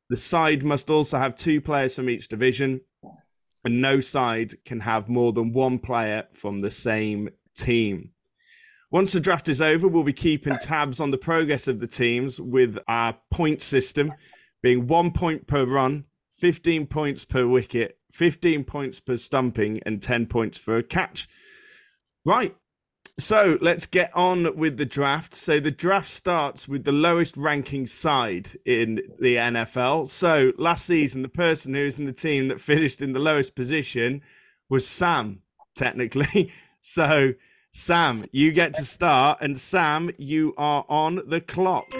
[0.09, 2.81] The side must also have two players from each division,
[3.63, 8.11] and no side can have more than one player from the same team.
[8.89, 12.39] Once the draft is over, we'll be keeping tabs on the progress of the teams
[12.39, 14.13] with our point system
[14.63, 16.05] being one point per run,
[16.39, 21.27] 15 points per wicket, 15 points per stumping, and 10 points for a catch.
[22.25, 22.55] Right.
[23.19, 25.33] So let's get on with the draft.
[25.33, 30.07] So the draft starts with the lowest ranking side in the NFL.
[30.07, 33.55] So last season, the person who was in the team that finished in the lowest
[33.55, 34.21] position
[34.69, 35.41] was Sam,
[35.75, 36.51] technically.
[36.79, 37.33] So,
[37.73, 41.91] Sam, you get to start, and Sam, you are on the clock.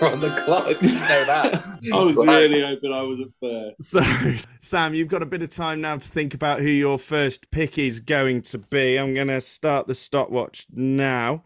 [0.00, 0.80] We're on the clock.
[0.82, 1.66] You know that.
[1.92, 2.42] I was Right.
[2.42, 3.90] really hoping I was at first.
[3.90, 7.50] So, Sam, you've got a bit of time now to think about who your first
[7.50, 8.96] pick is going to be.
[8.98, 11.44] I'm going to start the stopwatch now.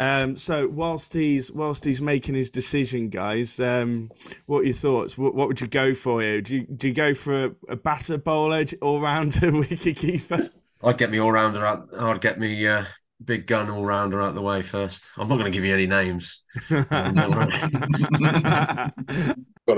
[0.00, 4.10] Um, so whilst he's whilst he's making his decision, guys, um,
[4.46, 5.18] what are your thoughts?
[5.18, 6.40] What, what would you go for here?
[6.40, 10.50] Do you do you go for a, a batter, bowler, all rounder, wicket keeper?
[10.82, 11.88] I'd get me all rounder out.
[11.96, 12.84] I'd get me uh,
[13.24, 15.08] big gun all rounder out the way first.
[15.16, 16.44] I'm not going to give you any names.
[16.70, 16.92] Got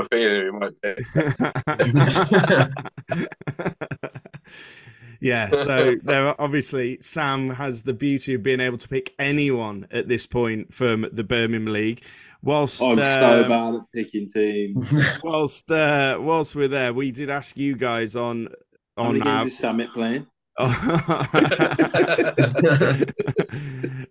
[0.01, 0.95] a feeling it might be.
[5.21, 9.87] yeah, so there are, obviously Sam has the beauty of being able to pick anyone
[9.91, 12.03] at this point from the Birmingham League.
[12.43, 15.21] Whilst I'm um, so bad at picking teams.
[15.25, 18.49] whilst uh, whilst we're there, we did ask you guys on
[18.97, 20.27] How on many games is Samit playing?
[20.59, 21.27] Oh.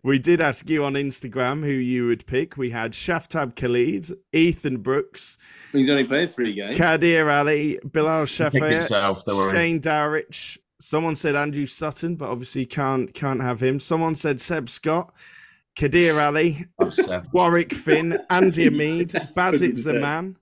[0.04, 2.58] we did ask you on Instagram who you would pick.
[2.58, 5.38] We had Shaftab Khalid, Ethan Brooks,
[5.74, 6.78] He's only played three games.
[6.78, 9.54] Kadir Ali, Bilal Pick Shafayette, himself, don't worry.
[9.54, 10.58] Shane Dowrich.
[10.80, 13.80] Someone said Andrew Sutton, but obviously can't can't have him.
[13.80, 15.14] Someone said Seb Scott,
[15.76, 17.26] Kadir Ali, oh, Upset.
[17.34, 19.78] Warwick Finn, Andy Ameed, Bazit 100%.
[19.78, 20.38] Zaman,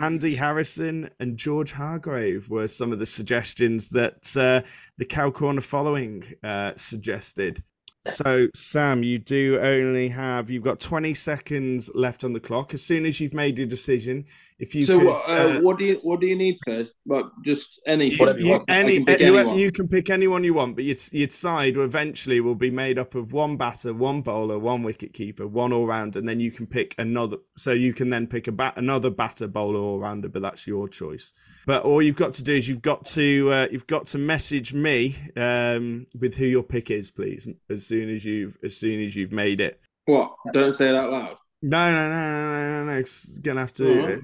[0.00, 4.66] Andy Harrison, and George Hargrave were some of the suggestions that uh,
[4.96, 7.62] the Cow Corner following uh, suggested.
[8.06, 12.72] So, Sam, you do only have you've got 20 seconds left on the clock.
[12.72, 14.24] As soon as you've made your decision,
[14.58, 15.30] if you so could, what?
[15.30, 16.92] Uh, what do you what do you need first?
[17.06, 18.64] But just any Whatever you want.
[18.68, 19.58] I any, can pick you, anyone.
[19.58, 23.14] you can pick anyone you want, but your, your side eventually will be made up
[23.14, 26.66] of one batter, one bowler, one wicket keeper, one all round, and then you can
[26.66, 27.36] pick another.
[27.56, 30.88] So you can then pick a bat, another batter, bowler, all rounder, but that's your
[30.88, 31.32] choice.
[31.64, 34.74] But all you've got to do is you've got to uh, you've got to message
[34.74, 39.14] me um, with who your pick is, please, as soon as you've as soon as
[39.14, 39.80] you've made it.
[40.06, 40.32] What?
[40.52, 41.36] Don't say it out loud.
[41.60, 42.98] No, no, no, no, no, no, no.
[42.98, 44.22] It's gonna have to.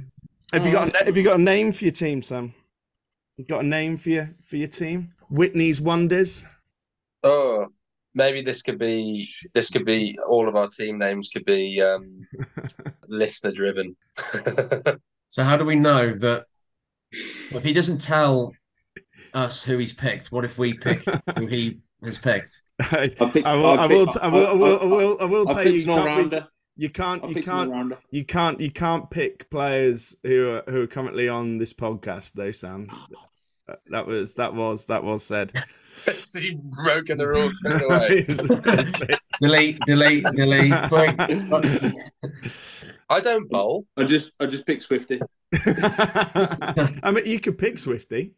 [0.54, 0.64] Alright.
[0.64, 2.54] Have you got a, Have you got a name for your team, Sam?
[3.36, 5.12] You got a name for your for your team?
[5.28, 6.44] Whitney's Wonders.
[7.22, 7.68] Oh,
[8.14, 12.26] maybe this could be this could be all of our team names could be um,
[13.08, 13.96] listener driven.
[15.34, 16.44] So how do we know that
[17.10, 18.52] if he doesn't tell
[19.32, 21.02] us who he's picked, what if we pick
[21.36, 22.62] who he has picked?
[22.80, 23.12] I,
[23.44, 23.66] I'll I will.
[23.66, 24.06] I'll I will.
[24.06, 24.46] t- I will.
[24.46, 24.80] I will.
[24.80, 25.16] I will.
[25.20, 25.72] I will I'll tell you.
[25.72, 25.98] You can't.
[25.98, 26.46] all-rounder.
[26.76, 27.22] Pick- You can't.
[27.24, 27.92] I'll You can't.
[28.10, 28.60] You can't.
[28.60, 32.88] You can't pick players who are who are currently on this podcast, though, Sam.
[32.90, 33.06] Ah.
[33.66, 34.34] Uh, that was.
[34.34, 34.86] That was.
[34.86, 35.52] That was said.
[35.94, 38.26] so you've broken the rules away.
[39.40, 40.72] Delete, delete, delete.
[43.10, 43.84] I don't bowl.
[43.96, 45.20] I just I just pick Swifty.
[45.54, 48.34] I mean, you could pick Swifty.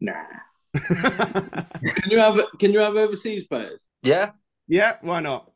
[0.00, 0.12] Nah.
[0.74, 3.88] Can you have can you have overseas players?
[4.02, 4.32] Yeah,
[4.66, 5.50] yeah, why not?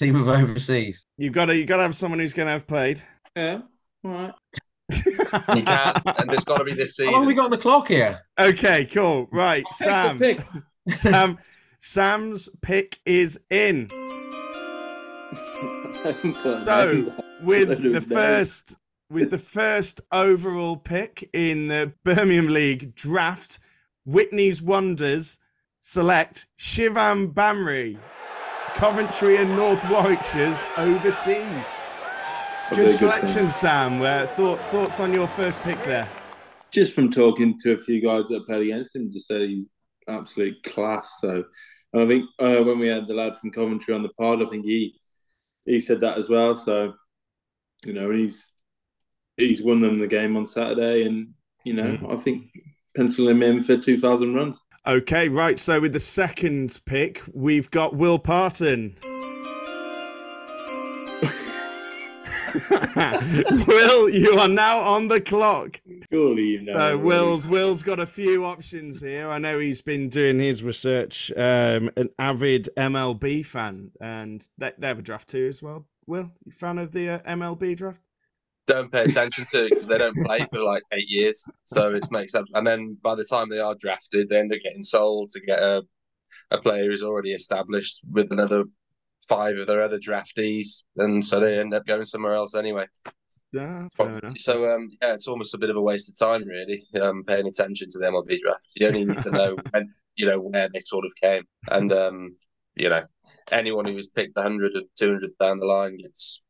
[0.00, 1.04] Team of overseas.
[1.18, 1.56] You've got to.
[1.56, 3.02] You got to have someone who's going to have played.
[3.36, 3.60] Yeah.
[4.02, 4.32] All right.
[5.54, 7.12] you can, and there's got to be this How season.
[7.12, 8.20] long have we got on the clock here?
[8.38, 9.28] okay, cool.
[9.30, 10.18] Right, Sam.
[10.18, 10.40] Pick.
[10.88, 11.14] Sam.
[11.30, 11.38] Um,
[11.78, 13.88] Sam's pick is in.
[16.02, 18.74] So, with the first
[19.10, 23.58] with the first overall pick in the Birmingham League draft,
[24.06, 25.38] Whitney's Wonders
[25.80, 27.98] select Shivam Bamri,
[28.74, 31.66] Coventry and North Warwickshire's overseas.
[32.74, 34.00] Good selection, Sam.
[34.00, 36.08] Uh, thought, thoughts on your first pick there?
[36.70, 39.68] just from talking to a few guys that played against him, just said he's
[40.08, 41.18] absolute class.
[41.20, 41.44] So
[41.92, 44.46] and I think uh, when we had the lad from Coventry on the pod, I
[44.46, 44.94] think he
[45.64, 46.54] he said that as well.
[46.54, 46.94] So
[47.84, 48.48] you know, he's
[49.36, 51.30] he's won them the game on Saturday, and
[51.64, 52.44] you know, I think
[52.96, 54.58] pencil him in for two thousand runs.
[54.90, 55.56] Okay, right.
[55.56, 58.96] So with the second pick, we've got Will Parton.
[63.68, 65.80] Will, you are now on the clock.
[66.10, 66.74] Surely you know.
[66.74, 69.30] So Will's Will's got a few options here.
[69.30, 71.30] I know he's been doing his research.
[71.36, 75.86] Um, an avid MLB fan, and they, they have a draft too as well.
[76.08, 78.00] Will, you fan of the uh, MLB draft?
[78.70, 81.46] Don't pay attention to because they don't play for like eight years.
[81.64, 82.48] So it makes sense.
[82.54, 85.58] And then by the time they are drafted, they end up getting sold to get
[85.58, 85.82] a,
[86.50, 88.64] a player who's already established with another
[89.28, 90.82] five of their other draftees.
[90.96, 92.86] And so they end up going somewhere else anyway.
[93.52, 93.88] Yeah.
[94.38, 97.48] So um, yeah, it's almost a bit of a waste of time, really, um, paying
[97.48, 98.66] attention to the MLB draft.
[98.76, 102.36] You only need to know when, you know, where they sort of came, and um,
[102.76, 103.02] you know,
[103.50, 106.42] anyone who was picked 100 and 200 down the line gets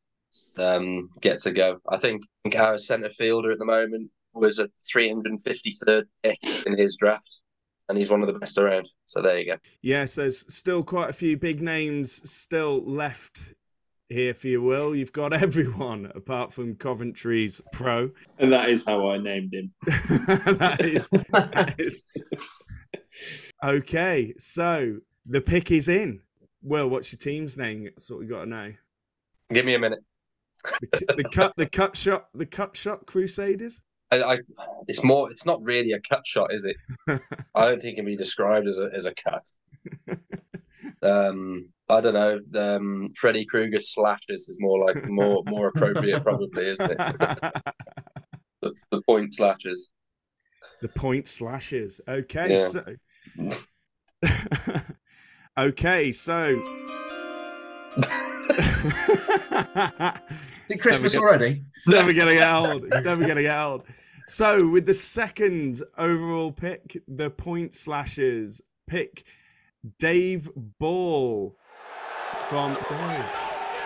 [0.58, 1.78] um, gets a go.
[1.88, 2.22] I think
[2.56, 7.40] our centre fielder at the moment was a 353rd pick in his draft,
[7.88, 8.88] and he's one of the best around.
[9.06, 9.58] So there you go.
[9.82, 13.54] Yes, there's still quite a few big names still left
[14.08, 14.94] here for you, Will.
[14.94, 18.10] You've got everyone apart from Coventry's pro.
[18.38, 19.72] And that is how I named him.
[19.86, 22.02] that is, that is-
[23.64, 24.34] okay.
[24.38, 26.20] So the pick is in.
[26.62, 27.84] Will, what's your team's name?
[27.84, 28.72] That's what we got to know.
[29.52, 30.00] Give me a minute.
[30.80, 33.80] The, the cut, the cut shot, the cut shot Crusaders.
[34.12, 34.38] I, I,
[34.88, 35.30] it's more.
[35.30, 36.76] It's not really a cut shot, is it?
[37.54, 39.46] I don't think it can be described as a as a cut.
[41.02, 42.76] Um, I don't know.
[42.76, 46.96] Um, Freddy Krueger slashes is more like more more appropriate, probably, isn't it?
[48.60, 49.90] the, the point slashes.
[50.82, 52.00] The point slashes.
[52.08, 52.68] Okay, Yeah.
[52.68, 52.84] so
[55.58, 56.44] okay, so
[58.58, 60.16] Is
[60.68, 61.64] it Christmas Never already?
[61.86, 62.84] never gonna get old.
[62.92, 63.84] It's never gonna get old.
[64.26, 69.24] So with the second overall pick, the point slashers pick
[69.98, 70.48] Dave
[70.78, 71.56] Ball
[72.48, 73.26] from Dave.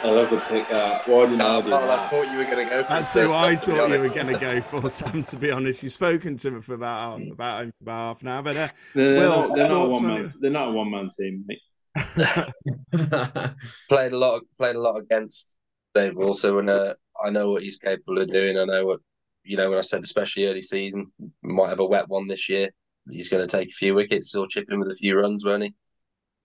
[0.02, 0.70] I love the pick.
[0.70, 2.82] Uh, why didn't I do well, I thought you were going to go.
[2.82, 5.24] For That's who I one, thought you were going to go for, Sam.
[5.24, 8.28] To be honest, you've spoken to him for about about him for about half an
[8.28, 10.34] hour, but uh, They're, Well, not, they're not a one on man.
[10.40, 11.44] They're not a one man team.
[11.46, 11.60] Mate.
[13.88, 14.36] played a lot.
[14.36, 15.56] Of, played a lot against
[15.94, 18.58] Dave also, and uh, I know what he's capable of doing.
[18.58, 19.00] I know what
[19.44, 22.70] you know when I said, especially early season, might have a wet one this year.
[23.10, 25.64] He's going to take a few wickets or chip in with a few runs, won't
[25.64, 25.74] he?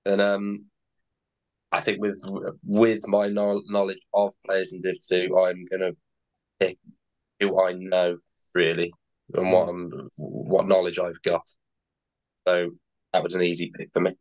[0.06, 0.66] And um,
[1.72, 2.20] I think with
[2.64, 5.96] with my knowledge of players in Div Two, I'm going to
[6.60, 6.78] pick
[7.40, 8.18] who I know
[8.54, 8.94] really
[9.34, 11.48] and what I'm, what knowledge I've got.
[12.48, 12.72] So
[13.14, 14.16] that was an easy pick for me.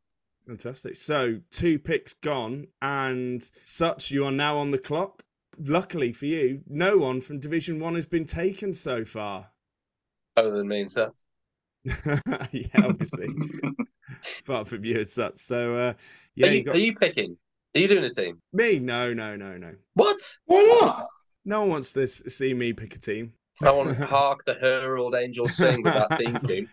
[0.49, 0.97] Fantastic.
[0.97, 5.23] So two picks gone, and such you are now on the clock.
[5.59, 9.51] Luckily for you, no one from Division One has been taken so far.
[10.39, 11.23] Other than me and Seth.
[11.85, 13.29] yeah, obviously,
[14.41, 15.37] apart from you as such.
[15.37, 15.93] So uh,
[16.35, 17.37] yeah, are, you you, got are you picking?
[17.77, 18.41] Are you doing a team?
[18.55, 18.79] me.
[18.79, 19.75] No, no, no, no.
[19.93, 20.19] What?
[20.47, 21.09] Why not?
[21.45, 23.35] No one wants to see me pick a team.
[23.63, 26.71] I want to hark the herald angels sing with that theme tune.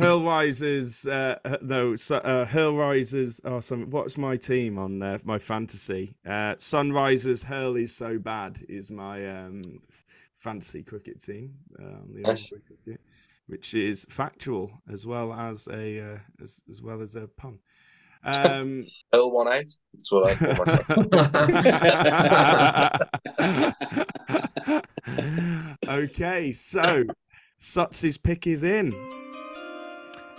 [0.00, 3.38] Hurl Risers, uh, uh, no, uh, Hurl Risers.
[3.44, 3.90] Oh, some.
[3.90, 6.14] What's my team on uh, my fantasy?
[6.24, 7.44] Uh, Sunrisers.
[7.44, 9.62] Hurl is so bad is my um,
[10.38, 12.54] fantasy cricket team the Nice.
[12.66, 13.00] Cricket,
[13.46, 17.58] which is factual as well as a uh, as, as well as a pun.
[18.24, 18.82] Um,
[19.12, 19.70] one out.
[19.92, 21.08] That's what I call myself.
[25.88, 27.04] okay, so
[27.58, 28.92] Suts's pick is in.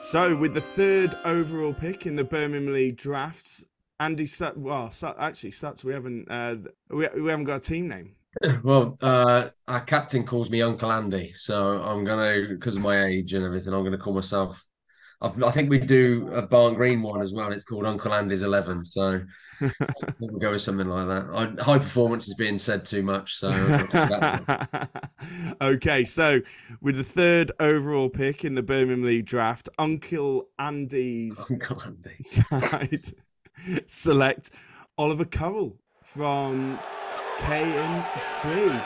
[0.02, 3.64] So with the third overall pick in the Birmingham League drafts,
[4.00, 4.58] Andy Sut.
[4.58, 5.86] Well, Sut, actually, Suts.
[5.86, 6.30] We haven't.
[6.30, 6.56] Uh,
[6.90, 8.16] we, we haven't got a team name.
[8.64, 13.34] well, uh, our captain calls me Uncle Andy, so I'm gonna, because of my age
[13.34, 14.66] and everything, I'm gonna call myself.
[15.22, 17.52] I've, I think we do a Barnt Green one as well.
[17.52, 19.22] It's called Uncle Andy's Eleven, so
[20.20, 21.28] we'll go with something like that.
[21.32, 23.52] I, high performance is being said too much, so
[25.62, 26.42] okay, so
[26.82, 32.16] with the third overall pick in the Birmingham League draft, Uncle Andy's Uncle Andy.
[32.22, 32.90] side
[33.86, 34.50] select
[34.98, 36.80] Oliver Currell from
[37.38, 38.86] KMT.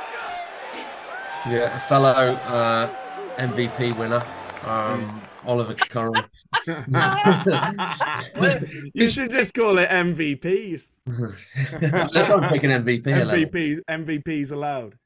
[1.48, 2.94] Yeah, a fellow uh,
[3.38, 4.24] MVP winner,
[4.66, 6.26] um, Oliver Curran.
[8.94, 10.90] you should just call it MVPs.
[11.08, 11.34] I'm
[12.50, 13.08] taking MVP.
[13.08, 13.50] 11.
[13.50, 14.98] MVPs, MVPs allowed.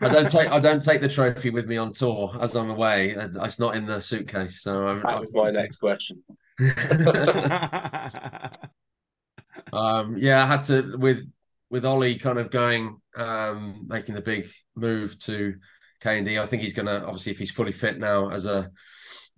[0.00, 3.14] I don't take I don't take the trophy with me on tour as I'm away.
[3.14, 6.24] Uh, It's not in the suitcase, so I'm, That was my next question.
[9.72, 11.30] um, yeah, I had to with
[11.70, 15.54] with Ollie kind of going um, making the big move to
[16.00, 16.38] K and D.
[16.38, 18.70] I think he's gonna obviously if he's fully fit now as a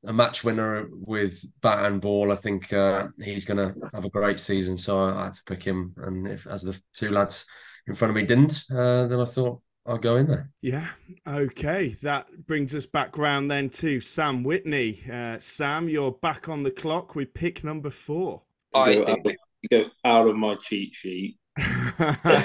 [0.04, 2.32] a match winner with bat and ball.
[2.32, 4.78] I think uh, he's gonna have a great season.
[4.78, 7.44] So I had to pick him, and if as the two lads
[7.86, 10.50] in front of me didn't, uh, then I thought I'll go in there.
[10.60, 10.86] Yeah.
[11.26, 11.96] Okay.
[12.02, 15.02] That brings us back round then to Sam Whitney.
[15.10, 18.42] Uh, Sam, you're back on the clock with pick number four.
[18.74, 21.38] I Go think out- you go out of my cheat sheet.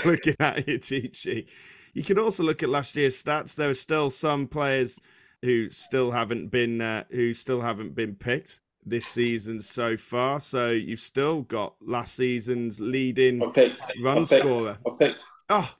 [0.05, 1.49] Looking at your cheat sheet.
[1.93, 3.55] You can also look at last year's stats.
[3.55, 4.99] There are still some players
[5.43, 10.39] who still haven't been uh, who still haven't been picked this season so far.
[10.39, 14.77] So you've still got last season's leading I run I picked- scorer.
[14.85, 15.19] I picked.
[15.49, 15.75] Oh,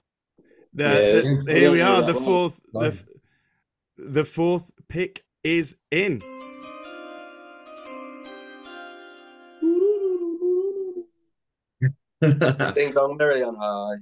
[0.74, 2.02] the, Yeah, the- I here we are.
[2.02, 3.02] The fourth, the,
[3.96, 6.20] the fourth pick is in.
[12.20, 13.96] ding dong merrily on high.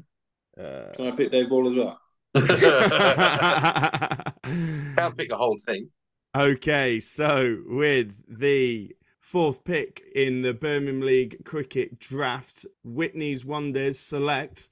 [0.56, 2.00] Uh, Can I pick Dave Ball as well?
[4.96, 5.90] Can't pick a whole team.
[6.36, 14.68] okay, so with the fourth pick in the Birmingham League cricket draft, Whitney's Wonders select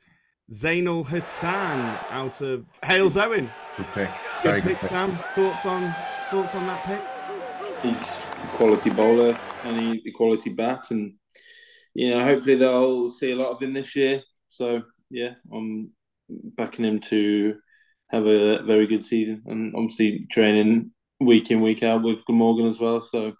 [0.50, 3.48] Zainul Hassan out of Halesowen.
[3.76, 4.10] Good pick.
[4.10, 4.88] Good Very good pick, pick.
[4.90, 5.16] Sam.
[5.34, 5.94] Thoughts on
[6.30, 7.00] thoughts on that pick?
[7.82, 11.14] He's a quality bowler and he's a quality bat, and
[11.94, 14.22] you know, hopefully they'll see a lot of him this year.
[14.48, 15.92] So yeah, I'm
[16.28, 17.56] backing him to
[18.10, 22.78] have a very good season, and obviously training week in week out with Glamorgan as
[22.78, 23.00] well.
[23.00, 23.32] So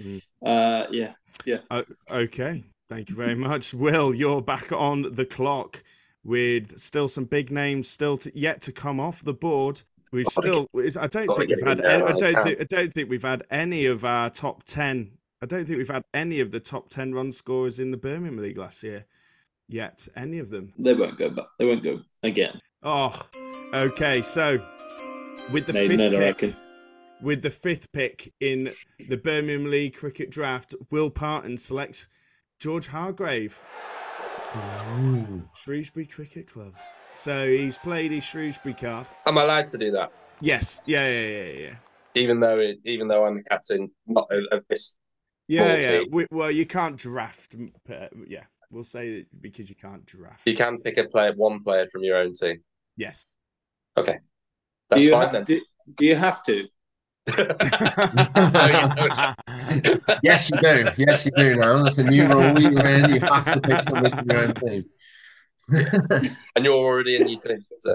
[0.00, 0.20] mm.
[0.44, 1.12] uh, yeah,
[1.44, 1.58] yeah.
[1.70, 4.14] Uh, okay, thank you very much, Will.
[4.14, 5.82] You're back on the clock
[6.24, 9.82] with still some big names still to, yet to come off the board.
[10.10, 13.22] We've still, I don't think we've had, any, I don't think, I don't think we've
[13.22, 15.10] had any of our top ten.
[15.42, 18.38] I don't think we've had any of the top ten run scorers in the Birmingham
[18.38, 19.06] League last year
[19.68, 20.06] yet.
[20.16, 20.72] Any of them?
[20.78, 21.46] They won't go back.
[21.58, 22.60] They won't go again.
[22.82, 23.20] Oh,
[23.72, 24.22] okay.
[24.22, 24.60] So
[25.52, 26.54] with the fifth pick,
[27.22, 28.72] with the fifth pick in
[29.08, 32.08] the Birmingham League cricket draft, Will Parton selects
[32.58, 33.58] George Hargrave.
[34.98, 35.42] Ooh.
[35.56, 36.74] Shrewsbury Cricket Club.
[37.12, 39.06] So he's played his Shrewsbury card.
[39.26, 40.12] Am I allowed to do that?
[40.40, 40.80] Yes.
[40.86, 41.08] Yeah.
[41.08, 41.26] Yeah.
[41.26, 41.52] Yeah.
[41.52, 41.74] Yeah.
[42.14, 44.98] Even though it, even though I'm the captain, not of this.
[45.48, 45.76] Yeah.
[45.76, 46.02] Yeah.
[46.10, 47.56] We, well, you can't draft.
[47.88, 48.44] Uh, yeah.
[48.74, 50.40] We'll say that because you can't draft.
[50.46, 52.60] You can pick a player, one player from your own team.
[52.96, 53.32] Yes.
[53.96, 54.18] Okay.
[54.90, 55.44] That's do fine then.
[55.44, 55.60] Do,
[55.94, 56.66] do you have to?
[60.24, 60.86] yes, you do.
[60.98, 61.54] Yes, you do.
[61.54, 62.58] Now that's a new rule.
[62.58, 64.84] You in, you have to pick somebody from your own team.
[66.56, 67.64] and you're already in your team.
[67.78, 67.94] So.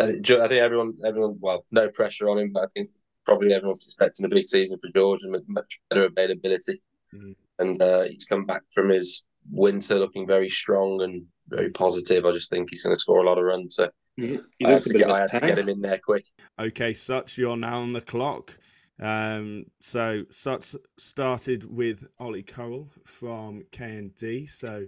[0.00, 1.36] I think everyone, everyone.
[1.38, 2.90] Well, no pressure on him, but I think
[3.24, 6.82] probably everyone's expecting a big season for George and much better availability.
[7.14, 7.36] Mm.
[7.58, 12.24] And uh, he's come back from his winter looking very strong and very positive.
[12.24, 13.76] I just think he's going to score a lot of runs.
[13.76, 13.88] So
[14.20, 16.24] I had, to get, I had to get him in there quick.
[16.58, 18.56] Okay, Such, you're now on the clock.
[19.00, 24.50] Um, so Such started with Ollie Currell from KND.
[24.50, 24.86] So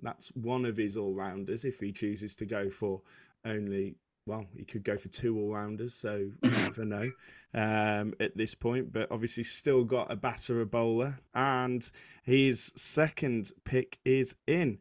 [0.00, 3.02] that's one of his all rounders if he chooses to go for
[3.44, 3.96] only
[4.28, 7.10] well, he could go for two all rounders, so you never know
[7.54, 8.92] um, at this point.
[8.92, 11.90] But obviously, still got a batter, a bowler, and
[12.22, 14.78] his second pick is in.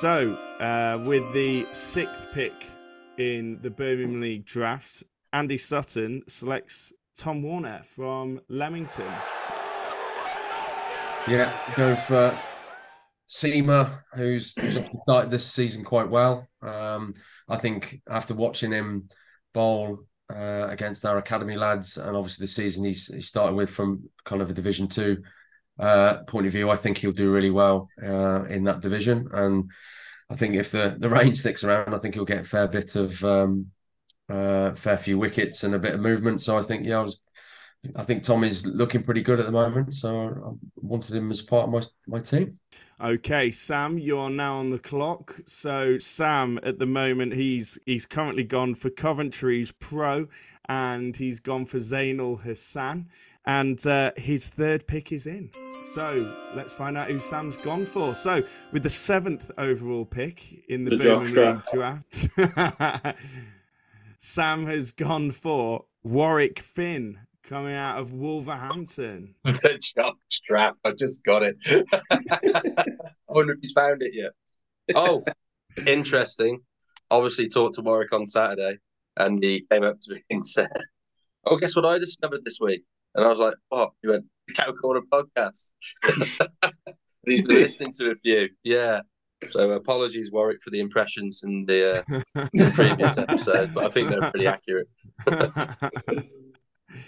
[0.00, 2.52] So, uh, with the sixth pick
[3.16, 9.12] in the Birmingham League draft, Andy Sutton selects Tom Warner from Leamington.
[11.28, 12.36] Yeah, go for
[14.14, 16.48] Who's, who's started this season quite well.
[16.62, 17.14] Um,
[17.48, 19.08] I think after watching him
[19.54, 20.00] bowl
[20.34, 24.42] uh, against our academy lads, and obviously the season he's he started with from kind
[24.42, 25.22] of a Division Two
[25.78, 29.28] uh, point of view, I think he'll do really well uh, in that division.
[29.32, 29.70] And
[30.30, 32.96] I think if the the rain sticks around, I think he'll get a fair bit
[32.96, 33.66] of um,
[34.28, 36.40] uh, fair few wickets and a bit of movement.
[36.40, 37.20] So I think yeah, I was
[37.96, 41.40] I think Tom is looking pretty good at the moment, so I wanted him as
[41.40, 42.58] part of my my team.
[43.00, 45.40] Okay, Sam, you're now on the clock.
[45.46, 50.28] So Sam, at the moment, he's he's currently gone for Coventry's pro,
[50.68, 53.08] and he's gone for Zainul Hassan,
[53.46, 55.50] and uh, his third pick is in.
[55.94, 58.14] So let's find out who Sam's gone for.
[58.14, 63.16] So with the seventh overall pick in the, the Birmingham draft,
[64.18, 67.18] Sam has gone for Warwick Finn
[67.50, 69.34] coming out of Wolverhampton.
[69.44, 70.76] the jock strap.
[70.84, 71.56] I just got it.
[72.10, 72.84] I
[73.28, 74.30] wonder if he's found it yet.
[74.94, 75.24] Oh,
[75.84, 76.60] interesting.
[77.10, 78.78] Obviously, talked to Warwick on Saturday,
[79.16, 80.68] and he came up to me and said,
[81.44, 82.84] "Oh, guess what I discovered this week?"
[83.16, 85.72] And I was like, "What?" He went, "The Cow Corner podcast."
[87.26, 88.48] he's been listening to a few.
[88.62, 89.00] Yeah.
[89.46, 92.20] So apologies, Warwick, for the impressions in the, uh,
[92.52, 94.86] the previous episode, but I think they're pretty accurate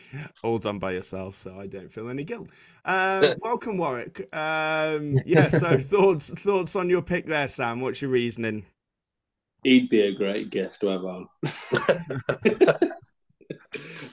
[0.43, 2.49] all done by yourself, so I don't feel any guilt.
[2.84, 4.28] Um, welcome, Warwick.
[4.32, 5.49] Um, yeah.
[5.49, 7.80] So thoughts thoughts on your pick there, Sam?
[7.80, 8.64] What's your reasoning?
[9.62, 11.28] He'd be a great guest to have on.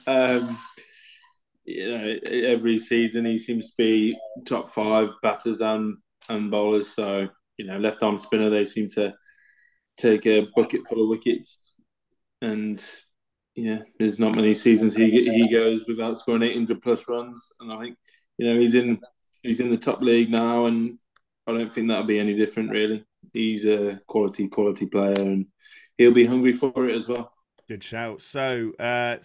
[0.06, 0.56] um,
[1.64, 4.16] you know, every season he seems to be
[4.46, 5.96] top five batters and
[6.28, 6.88] and bowlers.
[6.94, 9.12] So you know, left arm spinner, they seem to
[9.96, 11.74] take a bucket full of wickets,
[12.40, 12.82] and
[13.60, 17.78] yeah, there's not many seasons he he goes without scoring 800 plus runs, and I
[17.78, 17.98] think
[18.38, 18.98] you know he's in
[19.42, 20.98] he's in the top league now, and
[21.46, 23.04] I don't think that'll be any different really.
[23.32, 25.46] He's a quality quality player, and
[25.98, 27.32] he'll be hungry for it as well.
[27.68, 28.22] Good shout.
[28.22, 29.16] So, uh,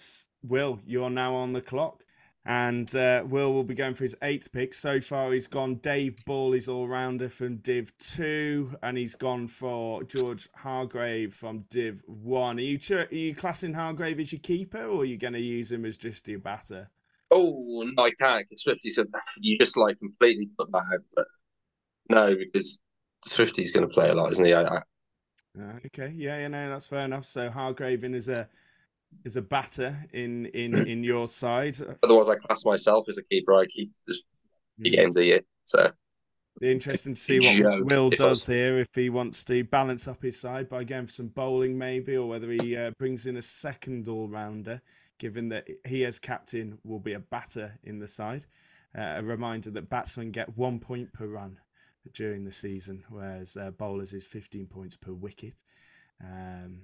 [0.43, 2.03] Will, you're now on the clock.
[2.47, 4.75] And uh, Will will be going for his eighth pick.
[4.75, 9.47] So far, he's gone Dave Ball, his all rounder from Div 2, and he's gone
[9.47, 12.57] for George Hargrave from Div 1.
[12.57, 15.71] Are you, are you classing Hargrave as your keeper, or are you going to use
[15.71, 16.89] him as just your batter?
[17.31, 18.47] Oh, no, I can't.
[18.59, 19.07] Swifty said
[19.39, 20.99] you just like completely put that out.
[21.15, 21.25] But
[22.09, 22.79] no, because
[23.25, 24.53] Swifty's going to play a lot, isn't he?
[24.53, 24.77] I, I...
[25.57, 27.25] Uh, okay, yeah, yeah, no, that's fair enough.
[27.25, 28.47] So Hargrave in as a
[29.23, 31.77] is a batter in in in your side.
[32.03, 33.53] Otherwise, I class myself as a keeper.
[33.53, 34.25] I keep just
[34.81, 35.41] few games a year.
[35.63, 35.91] So
[36.61, 40.69] interesting to see what Will does here if he wants to balance up his side
[40.69, 44.27] by going for some bowling maybe, or whether he uh, brings in a second all
[44.27, 44.81] rounder,
[45.19, 48.45] given that he as captain will be a batter in the side.
[48.97, 51.59] Uh, a reminder that batsmen get one point per run
[52.13, 55.63] during the season, whereas uh, bowlers is 15 points per wicket.
[56.23, 56.79] Um,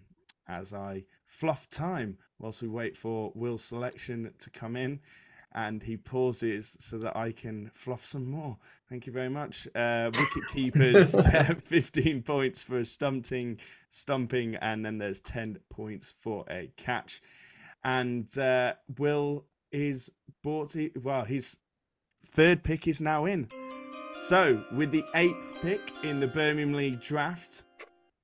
[0.52, 5.00] as I fluff time whilst we wait for Will's selection to come in,
[5.54, 8.58] and he pauses so that I can fluff some more.
[8.90, 9.68] Thank you very much.
[9.76, 11.16] Uh, wicket keepers
[11.64, 17.22] 15 points for a stumping, stumping, and then there's 10 points for a catch.
[17.84, 20.12] And uh, Will is
[20.44, 20.76] bought.
[21.02, 21.58] Well, his
[22.26, 23.50] third pick is now in.
[24.22, 27.64] So, with the eighth pick in the Birmingham League draft,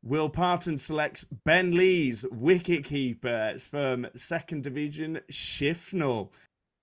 [0.08, 6.32] Will Parton selects Ben Lee's wicketkeeper from second division Shifnal.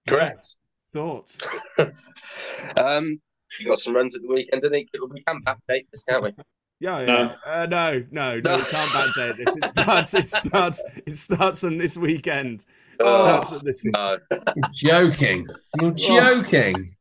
[0.07, 0.59] correct.
[0.93, 1.39] Thoughts?
[2.79, 3.19] um,
[3.57, 4.89] he got some runs at the weekend, didn't he?
[5.11, 6.35] We can backdate this, can't we?
[6.81, 7.07] Yeah, yeah.
[7.07, 7.35] No.
[7.47, 8.57] Uh, no, no, no, No.
[8.59, 9.57] we can't backdate this.
[9.57, 10.13] It starts.
[10.15, 10.83] It starts.
[11.07, 12.67] It starts on this weekend.
[13.01, 13.83] Oh, Starts on this.
[13.87, 14.19] no.
[14.75, 15.47] You're joking.
[15.81, 16.95] You're joking.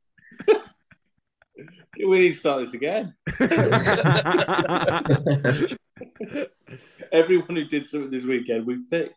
[1.98, 3.14] We need to start this again.
[7.12, 9.16] Everyone who did something this weekend, we picked.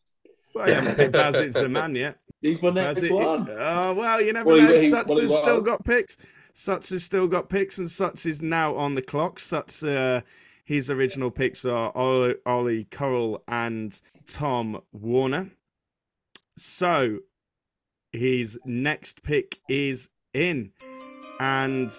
[0.54, 2.18] well, you haven't picked Bazit Zaman yet.
[2.42, 3.48] He's my next Bazit- one.
[3.50, 4.78] Oh well, you never Well, know.
[4.78, 5.62] he- Suts well, has still was.
[5.64, 6.16] got picks.
[6.52, 9.38] Suts has still got picks, and Suts is now on the clock.
[9.38, 10.20] Suts, uh,
[10.64, 15.50] his original picks are Ollie, Ollie Coral and Tom Warner.
[16.56, 17.18] So
[18.12, 20.72] his next pick is in,
[21.40, 21.90] and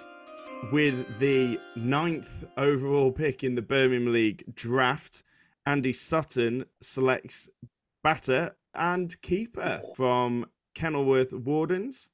[0.71, 5.23] with the ninth overall pick in the Birmingham League draft,
[5.65, 7.49] Andy Sutton selects
[8.03, 12.09] batter and keeper from Kenilworth Wardens,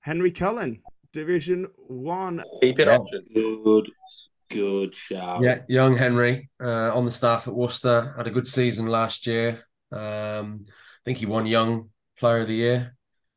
[0.00, 0.80] Henry Cullen,
[1.12, 2.42] Division One.
[2.60, 2.96] Keep it Yeah.
[2.96, 3.26] option.
[3.34, 3.90] Good,
[4.50, 5.42] good shout.
[5.42, 9.60] Yeah, young Henry uh, on the staff at Worcester had a good season last year.
[9.90, 12.96] Um, I think he won Young Player of the Year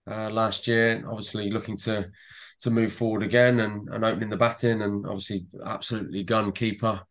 [0.09, 1.03] uh, last year.
[1.07, 2.09] Obviously, looking to
[2.61, 7.01] to move forward again and, and opening the batting, and obviously, absolutely gun keeper.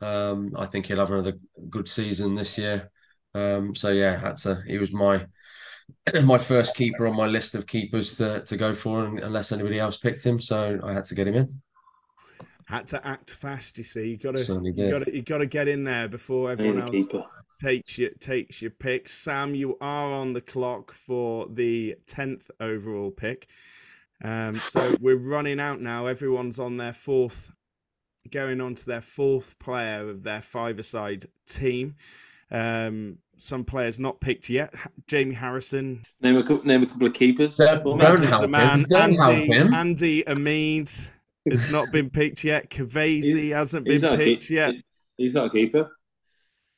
[0.00, 1.34] Um, I think he'll have another
[1.68, 2.90] good season this year.
[3.34, 5.26] Um, so yeah, that's a he was my
[6.24, 9.96] my first keeper on my list of keepers to to go for, unless anybody else
[9.96, 10.40] picked him.
[10.40, 11.62] So I had to get him in.
[12.64, 14.08] Had to act fast, you see.
[14.10, 16.82] You got to, you got to, you got to get in there before everyone a
[16.82, 17.24] else keeper.
[17.60, 19.08] takes your takes your pick.
[19.08, 23.48] Sam, you are on the clock for the tenth overall pick.
[24.22, 26.06] Um, so we're running out now.
[26.06, 27.50] Everyone's on their fourth,
[28.30, 31.96] going on to their fourth player of their five-a-side team.
[32.50, 34.74] Um, some players not picked yet.
[35.06, 37.56] Jamie Harrison, Name a couple, name a couple of keepers.
[37.56, 38.86] Don't- for don't help Zaman, him.
[38.90, 39.74] Don't help Andy, him.
[39.74, 40.90] Andy Amid
[41.48, 42.68] has not been picked yet.
[42.70, 44.74] Kavasi hasn't He's been not, a picked keep- yet.
[45.16, 45.90] he's not a keeper.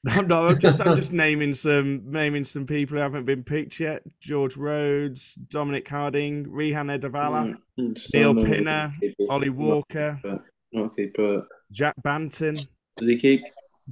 [0.17, 3.79] No, no, I'm just I'm just naming some naming some people who haven't been picked
[3.79, 4.03] yet.
[4.21, 9.33] George Rhodes, Dominic Harding, Rehan Edavala, Mm, just Neil don't Pinner, if he's a keeper.
[9.33, 10.43] Ollie Walker, Not,
[10.73, 11.43] not a.
[11.71, 13.41] Jack Banton, Does he keep?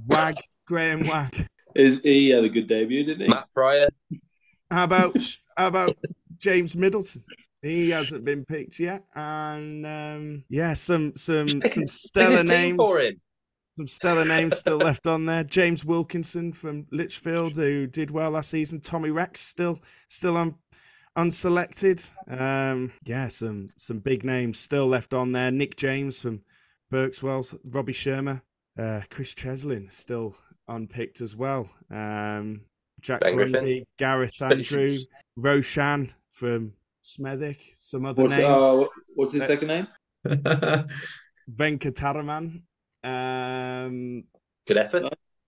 [0.05, 0.35] Wagg,
[0.67, 1.47] Graham Wagg.
[1.75, 3.27] Is he had a good debut, didn't he?
[3.29, 3.87] Matt Pryor.
[4.69, 5.15] How about
[5.57, 5.95] how about
[6.39, 7.23] James Middleton?
[7.61, 12.75] He hasn't been picked yet, and um, yeah, some some some stellar names.
[12.77, 13.21] for him.
[13.77, 15.43] Some stellar names still left on there.
[15.43, 18.81] James Wilkinson from Lichfield, who did well last season.
[18.81, 20.55] Tommy Rex still still un,
[21.17, 22.07] unselected.
[22.27, 25.51] Um, yeah, some some big names still left on there.
[25.51, 26.41] Nick James from
[26.91, 28.41] Berkswell, Robbie Shermer,
[28.77, 30.35] uh, Chris Cheslin still
[30.67, 31.69] unpicked as well.
[31.89, 32.61] Um,
[32.99, 33.53] Jack Ben Griffin.
[33.53, 34.97] Grundy, Gareth Andrew.
[35.37, 38.43] Roshan from Smethwick, some other What's, names.
[38.45, 39.87] uh, what's his Let's- second
[40.25, 40.85] name?
[41.51, 42.63] Venkataraman.
[43.03, 44.23] Um,
[44.67, 45.03] Good effort.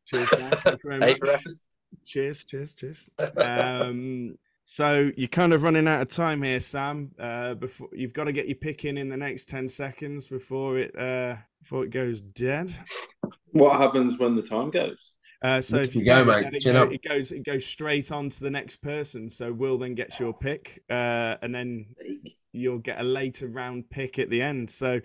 [0.05, 0.61] cheers, guys.
[0.61, 1.17] Thank you very much.
[1.19, 1.57] for effort.
[2.05, 3.09] Cheers, cheers, cheers.
[3.37, 7.11] Um, so you're kind of running out of time here, Sam.
[7.19, 10.77] Uh, before you've got to get your pick in in the next ten seconds before
[10.77, 12.71] it uh, before it goes dead.
[13.51, 15.11] What happens when the time goes?
[15.41, 16.43] Uh, so if you you go, mate.
[16.43, 19.29] get it, go- it goes it goes straight on to the next person.
[19.29, 21.85] So Will then gets your pick, uh, and then
[22.53, 24.69] you'll get a later round pick at the end.
[24.71, 25.01] So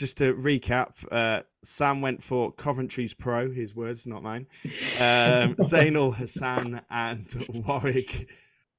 [0.00, 4.46] just to recap, uh, Sam went for Coventry's pro, his words, not mine.
[4.64, 8.26] Um, Zainul Hassan and Warwick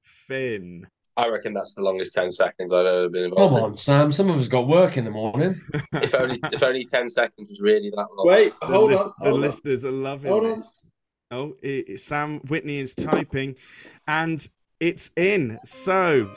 [0.00, 0.86] Finn.
[1.16, 4.10] I reckon that's the longest 10 seconds I've ever been involved Come on, Sam.
[4.10, 5.60] Some of us got work in the morning.
[5.92, 8.26] If only, if only 10 seconds was really that long.
[8.26, 9.12] Wait, The, hold list- on.
[9.20, 9.40] the hold on.
[9.42, 10.56] listeners are loving Hold on.
[10.56, 10.86] this.
[11.30, 13.54] Oh, it, it- Sam Whitney is typing,
[14.08, 14.44] and
[14.80, 15.58] it's in.
[15.64, 16.28] So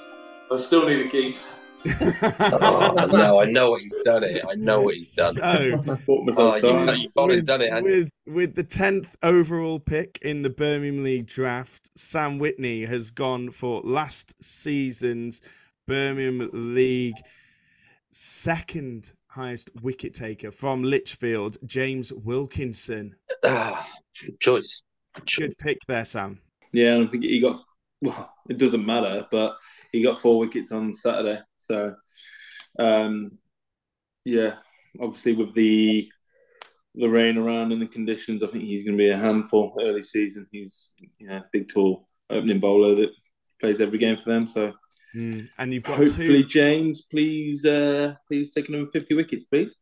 [0.52, 1.38] I still need a keep.
[1.88, 4.44] Oh, no, I know what he's done it.
[4.50, 5.36] I know what he's done.
[5.36, 5.42] So,
[6.08, 7.72] Oh, you know, you've gone and with, done it.
[7.72, 7.98] haven't you?
[8.26, 13.52] with with the tenth overall pick in the Birmingham League draft, Sam Whitney has gone
[13.52, 15.42] for last season's
[15.88, 17.18] Birmingham League
[18.12, 23.16] second highest wicket taker from Lichfield, James Wilkinson.
[23.44, 23.88] Ah,
[24.24, 24.84] good choice.
[25.16, 25.48] Good choice.
[25.48, 26.40] Good pick there, Sam.
[26.72, 27.62] Yeah, I think he got.
[28.02, 29.58] Well, it doesn't matter, but
[29.96, 31.39] he got four wickets on Saturday.
[31.58, 31.96] So,
[32.78, 33.38] um,
[34.26, 34.56] yeah,
[35.00, 36.10] obviously with the
[36.96, 40.04] the rain around and the conditions, I think he's going to be a handful early
[40.04, 40.48] season.
[40.52, 43.12] He's you know big, tall opening bowler that
[43.62, 44.48] plays every game for them.
[44.48, 44.74] So
[45.16, 46.50] Mm, And you've got hopefully, two.
[46.50, 49.78] James, please, uh, please take another fifty wickets, please.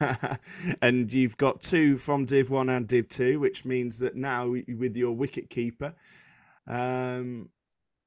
[0.82, 4.94] and you've got two from Div 1 and Div 2, which means that now with
[4.94, 5.94] your wicket keeper,
[6.66, 7.48] um,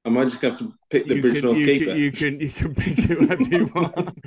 [0.08, 1.84] I might just have to pick the you, original can, you, keeper.
[1.90, 4.18] can, you can you can pick whoever you want.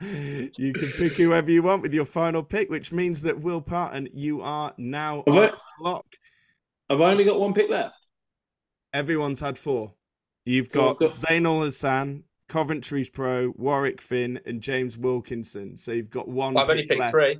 [0.58, 4.08] you can pick whoever you want with your final pick, which means that Will Parton,
[4.14, 6.06] you are now Have on I- the clock.
[6.88, 7.96] Have only got one pick left?
[8.94, 9.92] Everyone's had four.
[10.46, 15.76] You've So got, I've got- Zainul Hassan, Coventry's Pro, Warwick Finn, and James Wilkinson.
[15.76, 16.56] So you've got one.
[16.56, 17.12] I've only picked left.
[17.12, 17.36] three.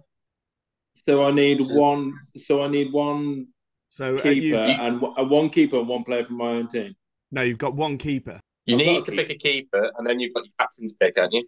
[1.09, 2.13] So I need one.
[2.37, 3.47] So I need one
[3.89, 6.95] So keeper you, and uh, one keeper and one player from my own team.
[7.31, 8.41] no, you've got one keeper.
[8.67, 9.23] You I've need to keeper.
[9.25, 11.47] pick a keeper, and then you've got your captain's pick, haven't you?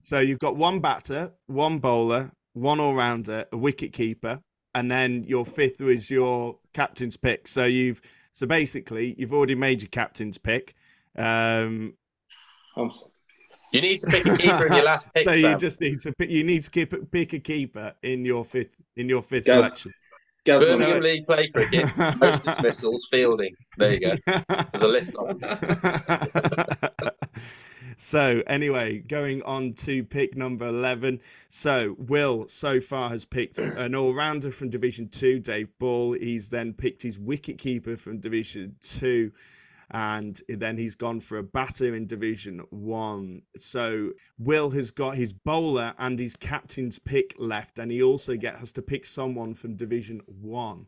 [0.00, 4.40] So you've got one batter, one bowler, one all rounder, a wicket keeper,
[4.74, 7.46] and then your fifth was your captain's pick.
[7.48, 8.00] So you've
[8.32, 10.74] so basically you've already made your captain's pick.
[11.16, 11.94] Um,
[12.76, 13.10] I'm sorry.
[13.72, 15.24] You need to pick a keeper in your last pick.
[15.24, 16.30] so you just need to pick.
[16.30, 19.92] You need to keep, pick a keeper in your fifth in your fifth Gaz- selection.
[20.44, 21.86] Birmingham League play cricket,
[22.18, 23.54] most dismissals, fielding.
[23.76, 24.14] There you go.
[24.26, 27.10] There's a list of them.
[27.96, 31.20] so anyway, going on to pick number eleven.
[31.48, 36.14] So Will so far has picked an all-rounder from Division Two, Dave Ball.
[36.14, 39.32] He's then picked his wicket-keeper from Division Two,
[39.92, 43.42] and then he's gone for a batter in Division One.
[43.56, 48.56] So Will has got his bowler and his captain's pick left, and he also get
[48.56, 50.86] has to pick someone from Division One.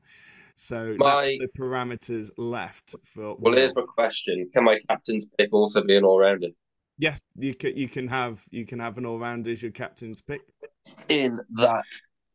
[0.57, 3.37] So My- that's the parameters left for.
[3.39, 6.49] Well, here's my question: Can my captain's pick also be an all-rounder?
[6.97, 7.77] Yes, you can.
[7.77, 10.43] You can have you can have an all rounder as your captain's pick.
[11.09, 11.85] In that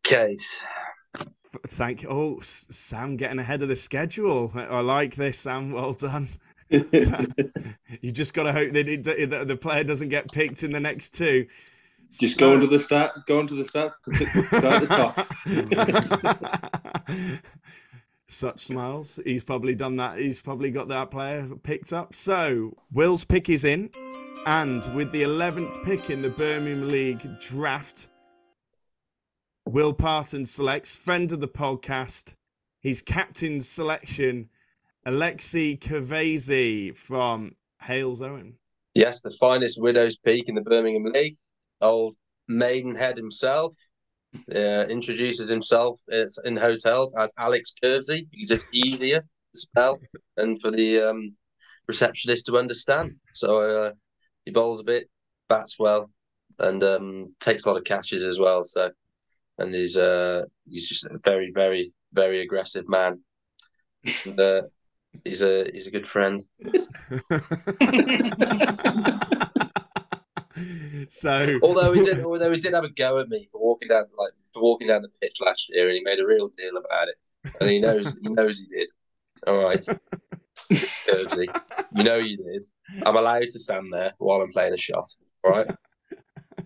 [0.04, 0.64] case,
[1.68, 2.10] Thank you.
[2.10, 4.52] Oh, Sam getting ahead of the schedule.
[4.54, 5.72] I like this, Sam.
[5.72, 6.28] Well done.
[8.02, 10.80] You just got to hope that, it, that the player doesn't get picked in the
[10.80, 11.48] next two.
[12.12, 13.12] Just So- go into the stat.
[13.28, 14.26] Go into the stats to the
[14.62, 14.88] guy the
[17.28, 17.44] top.
[18.28, 19.20] Such smiles.
[19.26, 20.20] He's probably done that.
[20.20, 22.14] He's probably got that player picked up.
[22.14, 23.90] So Will's pick is in,
[24.46, 28.08] and with the eleventh pick in the Birmingham League draft,
[29.66, 32.34] Will Parton selects friend of the podcast,
[32.82, 34.50] his captain's selection,
[35.06, 38.54] Alexei Kervezee from Halesowen.
[38.94, 41.38] yes, the finest widow's peak in the Birmingham League.
[41.82, 42.16] Old
[42.48, 43.74] Maidenhead himself
[44.54, 46.00] uh, introduces himself
[46.44, 49.98] in hotels as Alex Curbsy because it's easier to spell
[50.38, 51.36] and for the um,
[51.88, 53.16] receptionist to understand.
[53.34, 53.92] So uh,
[54.46, 55.10] he bowls a bit,
[55.48, 56.12] bats well,
[56.60, 58.66] and um, takes a lot of catches as well.
[58.66, 58.92] So,
[59.58, 63.22] and he's uh, he's just a very, very, very aggressive man.
[64.26, 64.62] And, uh,
[65.24, 66.44] he's a he's a good friend.
[71.10, 74.06] so Although he did, although he did have a go at me for walking down
[74.18, 77.08] like for walking down the pitch last year, and he made a real deal about
[77.08, 77.16] it,
[77.60, 78.90] and he knows he knows he did.
[79.48, 79.86] All right,
[80.70, 82.66] you know you did.
[83.06, 85.10] I'm allowed to stand there while I'm playing a shot.
[85.44, 85.72] All right,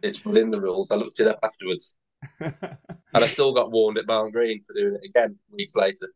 [0.02, 0.92] it's within the rules.
[0.92, 1.98] I looked it up afterwards,
[2.40, 2.78] and
[3.14, 6.08] I still got warned at Barnt Green for doing it again weeks later,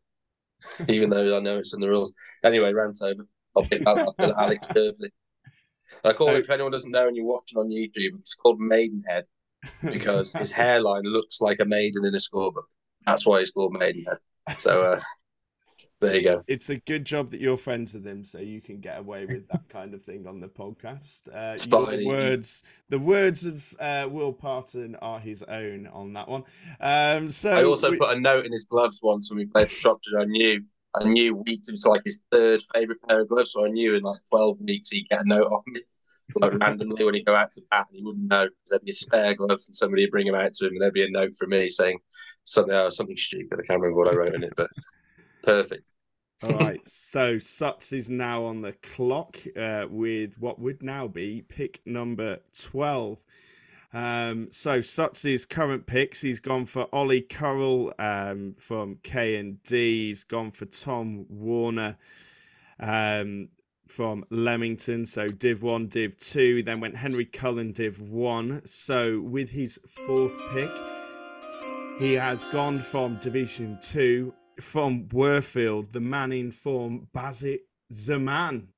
[0.88, 2.12] even though I know it's in the rules.
[2.44, 3.26] Anyway, rant over.
[3.56, 5.10] I'll pick I'll, I'll pick Alex Curbsy.
[6.04, 8.60] I call So- it, if anyone doesn't know and you're watching on YouTube, it's called
[8.60, 9.24] Maidenhead
[9.90, 12.64] because his hairline looks like a maiden in a scorebook.
[13.06, 14.18] That's why it's called Maidenhead.
[14.58, 15.00] So uh,
[16.00, 16.42] there you go.
[16.46, 19.48] It's a good job that you're friends with him, so you can get away with
[19.48, 21.28] that kind of thing on the podcast.
[21.32, 26.44] Uh, your words, the words of uh, Will Parton are his own on that one.
[26.80, 29.68] Um, so I also we- put a note in his gloves once when we played
[29.68, 30.20] for Shropshire.
[30.20, 30.62] I knew,
[30.94, 31.68] I knew weeks.
[31.68, 34.58] It was like his third favourite pair of gloves, so I knew in like twelve
[34.60, 35.80] weeks he'd get a note off me,
[36.36, 38.92] like randomly when he'd go out to bat, and he wouldn't know because there'd be
[38.92, 41.10] a spare gloves, and somebody would bring him out to him, and there'd be a
[41.10, 41.98] note from me saying
[42.44, 43.58] something, oh, something stupid.
[43.60, 44.70] I can't remember what I wrote in it, but
[45.42, 45.94] perfect.
[46.42, 51.42] All right, so Suts is now on the clock uh, with what would now be
[51.48, 53.18] pick number 12.
[53.92, 60.08] Um, so Suts's current picks, he's gone for Ollie Currell um, from K and D.
[60.08, 61.96] He's gone for Tom Warner
[62.78, 63.48] um,
[63.88, 65.06] from Leamington.
[65.06, 66.56] So Div One, Div Two.
[66.56, 68.60] He then went Henry Cullen, Div One.
[68.66, 70.70] So with his fourth pick,
[71.98, 77.60] he has gone from Division Two from Worfield, the man in form, Bazit
[77.92, 78.68] Zaman.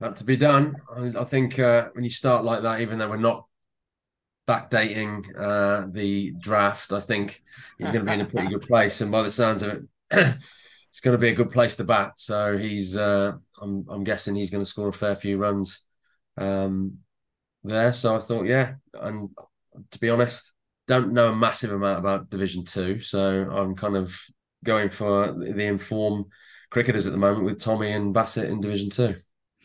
[0.00, 0.74] That to be done.
[0.94, 3.46] I, I think uh, when you start like that, even though we're not
[4.46, 7.42] backdating uh, the draft, I think
[7.78, 9.00] he's going to be in a pretty good place.
[9.00, 9.82] And by the sounds of it,
[10.90, 12.12] it's going to be a good place to bat.
[12.16, 15.80] So he's, uh, I'm, I'm guessing he's going to score a fair few runs
[16.36, 16.98] um,
[17.64, 17.92] there.
[17.92, 19.30] So I thought, yeah, and
[19.90, 20.52] to be honest,
[20.86, 24.16] don't know a massive amount about Division Two, so I'm kind of
[24.64, 26.26] going for the informed
[26.70, 29.16] cricketers at the moment with Tommy and Bassett in Division Two.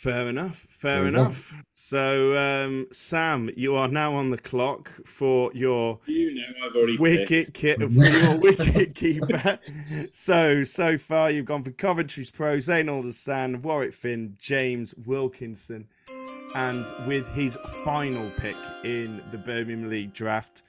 [0.02, 0.66] Fair enough.
[0.68, 1.54] Fair enough.
[1.70, 6.98] So, um, Sam, you are now on the clock for your you know I've already
[6.98, 9.60] wicket ki- for your wicket keeper.
[10.12, 15.88] so, so far you've gone for Coventry's Pro, Zainul Hassan, Warwick Finn, James Wilkinson,
[16.56, 20.64] and with his final pick in the Birmingham League draft,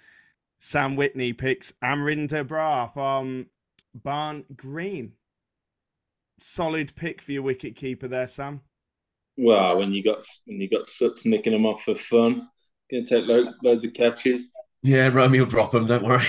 [0.59, 3.47] Sam Whitney picks Amrinder Brar from
[3.95, 5.13] Barnt Green.
[6.39, 8.61] Solid pick for your wicket keeper there, Sam.
[9.37, 12.49] Well, when you got when you got Suts nicking them off for fun,
[12.91, 14.45] gonna take lo- loads of catches.
[14.83, 15.87] Yeah, Romeo will drop them.
[15.87, 16.25] Don't worry.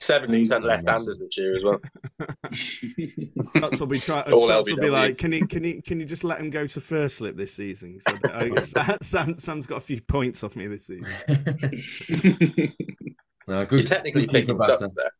[0.00, 1.80] Seventy percent left-handers this year as well.
[3.50, 4.32] Suts will be trying.
[4.32, 6.66] All Suts will be like, can you can you can you just let him go
[6.66, 7.98] to first slip this season?
[8.00, 11.12] So that- uh, I- Sam Sam's got a few points off me this season.
[13.48, 13.80] No, good.
[13.80, 15.10] You're technically good picking subs there.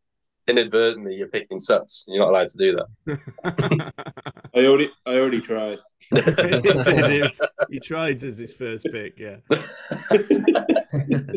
[0.47, 2.05] Inadvertently, you're picking subs.
[2.07, 3.93] You're not allowed to do that.
[4.55, 5.79] I already I already tried.
[6.15, 9.37] He he was- he tried as his first pick, yeah.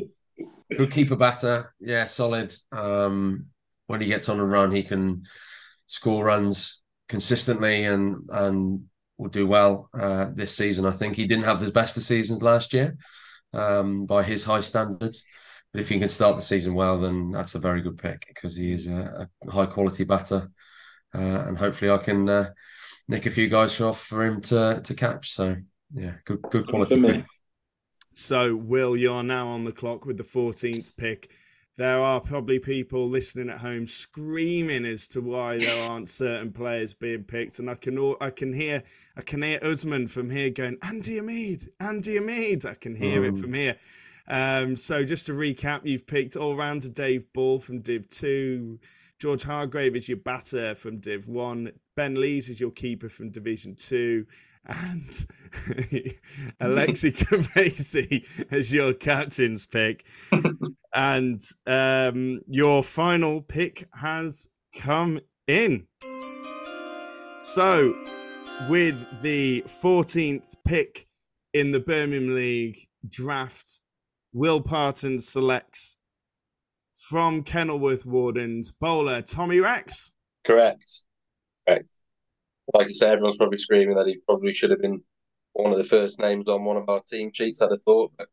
[0.75, 1.73] Good keeper batter.
[1.79, 2.53] Yeah, solid.
[2.71, 3.47] Um,
[3.87, 5.23] when he gets on a run, he can
[5.87, 8.83] score runs consistently and and
[9.17, 10.85] will do well uh, this season.
[10.85, 12.97] I think he didn't have the best of seasons last year
[13.53, 15.23] um, by his high standards.
[15.73, 18.55] But if he can start the season well, then that's a very good pick because
[18.55, 20.49] he is a, a high quality batter,
[21.13, 22.49] uh, and hopefully I can uh,
[23.07, 25.31] nick a few guys off for him to to catch.
[25.31, 25.55] So
[25.93, 27.13] yeah, good good quality For me.
[27.13, 27.25] pick.
[28.13, 31.29] So, Will, you're now on the clock with the 14th pick.
[31.77, 36.95] There are probably people listening at home screaming as to why there aren't certain players
[36.95, 38.81] being picked, and I can al- I can hear
[39.15, 42.65] I can hear Usman from here going Andy Amid, Andy Amid.
[42.65, 43.41] I can hear it Mm.
[43.41, 43.75] from here.
[44.27, 48.79] Um, so just to recap, you've picked all rounder Dave Ball from Div Two,
[49.19, 53.75] George Hargrave is your batter from Div One, Ben Lees is your keeper from Division
[53.75, 54.25] Two,
[54.65, 55.09] and
[56.61, 60.05] Alexi Kervezee as your captain's pick.
[60.93, 65.87] and um, your final pick has come in.
[67.39, 67.93] So,
[68.69, 71.07] with the 14th pick
[71.53, 73.81] in the Birmingham League draft,
[74.37, 75.97] Will Parton selects
[76.95, 80.11] from Kenilworth Wardens bowler Tommy Rex.
[80.45, 81.05] Correct.
[81.67, 81.87] Correct.
[82.71, 85.01] Like you said, everyone's probably screaming that he probably should have been
[85.53, 88.11] one of the first names on one of our team sheets, I'd have thought.
[88.15, 88.27] But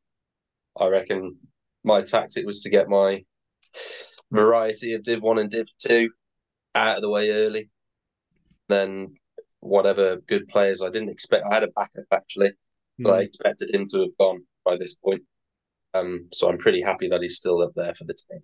[0.78, 1.38] I reckon
[1.84, 3.24] my tactic was to get my
[4.30, 6.10] variety of Div 1 and Div 2
[6.74, 7.70] out of the way early.
[8.68, 9.14] Then
[9.60, 12.52] whatever good players I didn't expect, I had a backup actually,
[12.98, 13.22] but I hmm.
[13.22, 15.22] expected him to have gone by this point.
[15.94, 18.40] Um, so I'm pretty happy that he's still up there for the team.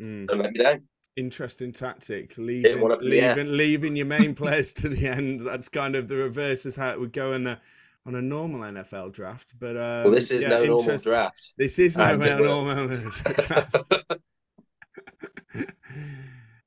[0.00, 0.26] Mm.
[0.28, 0.82] Don't let me down.
[1.16, 5.40] Interesting tactic, leaving one up in the leaving, leaving your main players to the end.
[5.40, 7.58] That's kind of the reverse is how it would go in the
[8.04, 9.54] on a normal NFL draft.
[9.58, 11.54] But um, Well, this is yeah, no normal draft.
[11.56, 13.76] This is no And normal draft,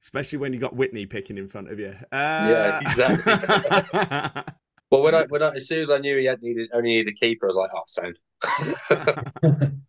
[0.02, 1.94] especially when you got Whitney picking in front of you.
[2.14, 3.34] Uh, Yeah, exactly.
[4.90, 7.12] Well, when I when I, as soon as I knew he had needed only needed
[7.12, 9.82] a keeper, I was like, oh, sound.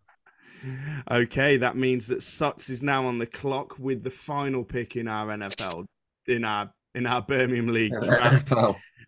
[1.10, 5.08] Okay, that means that Suts is now on the clock with the final pick in
[5.08, 5.86] our NFL
[6.26, 8.52] in our in our Birmingham League draft.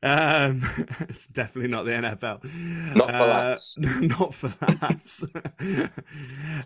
[0.02, 0.62] Um,
[1.00, 2.94] it's definitely not the NFL.
[2.96, 3.74] Not for Uh, laughs.
[3.78, 5.24] not for laughs.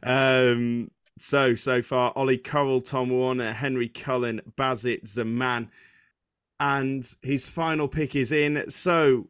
[0.02, 5.70] um, so so far, Ollie Currell, Tom Warner, Henry Cullen, Bazit Zaman,
[6.60, 8.68] and his final pick is in.
[8.70, 9.28] So,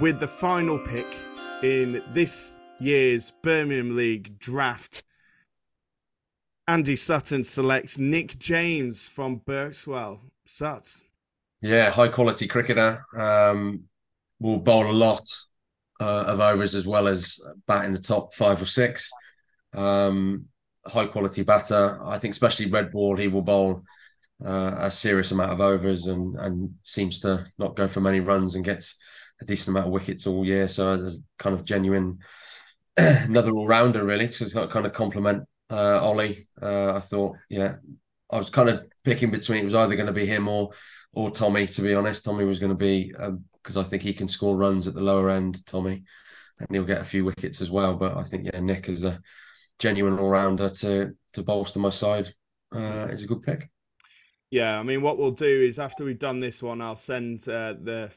[0.00, 1.06] with the final pick
[1.62, 5.04] in this year's Birmingham League draft,
[6.68, 10.20] Andy Sutton selects Nick James from Berkswell.
[10.44, 11.02] Suts.
[11.60, 13.04] Yeah, high quality cricketer.
[13.16, 13.84] Um,
[14.40, 15.22] will bowl a lot
[16.00, 19.10] uh, of overs as well as bat in the top five or six.
[19.72, 20.46] Um,
[20.84, 22.00] high quality batter.
[22.04, 23.82] I think, especially red ball, he will bowl
[24.44, 28.54] uh, a serious amount of overs and and seems to not go for many runs
[28.54, 28.96] and gets
[29.40, 30.68] a decent amount of wickets all year.
[30.68, 32.18] So there's kind of genuine
[32.96, 34.30] another all rounder really.
[34.30, 36.48] So it's got kind of complement uh, Ollie.
[36.60, 37.76] Uh, I thought, yeah,
[38.30, 39.60] I was kind of picking between.
[39.60, 40.70] It was either going to be him or
[41.12, 41.66] or Tommy.
[41.66, 44.56] To be honest, Tommy was going to be because um, I think he can score
[44.56, 45.64] runs at the lower end.
[45.66, 46.04] Tommy,
[46.58, 47.96] and he'll get a few wickets as well.
[47.96, 49.20] But I think yeah, Nick is a
[49.78, 52.32] genuine all rounder to to bolster my side.
[52.74, 53.70] Uh, is a good pick.
[54.50, 57.74] Yeah, I mean, what we'll do is after we've done this one, I'll send uh,
[57.82, 58.10] the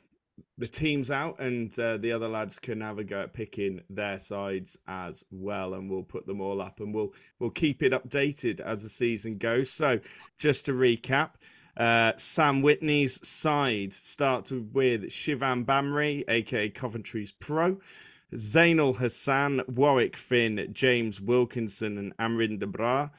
[0.57, 4.20] the teams out, and uh, the other lads can have a go at picking their
[4.20, 8.60] sides as well, and we'll put them all up, and we'll we'll keep it updated
[8.60, 9.70] as the season goes.
[9.70, 9.99] So,
[10.38, 11.32] just to recap.
[11.78, 17.78] Uh, Sam Whitney's side starts with Shivam Bamri, aka Coventry's pro,
[18.34, 23.12] Zainul Hassan, Warwick Finn, James Wilkinson, and Amrinder Brar.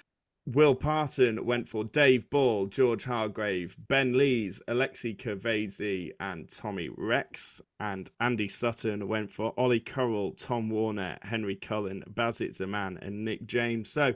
[0.46, 7.60] Will Parton went for Dave Ball, George Hargrave, Ben Lees, Alexi Kervezee, and Tommy Rex.
[7.80, 13.44] And Andy Sutton went for Ollie Currell, Tom Warner, Henry Cullen, Bazit Zaman, and Nick
[13.46, 13.90] James.
[13.90, 14.14] So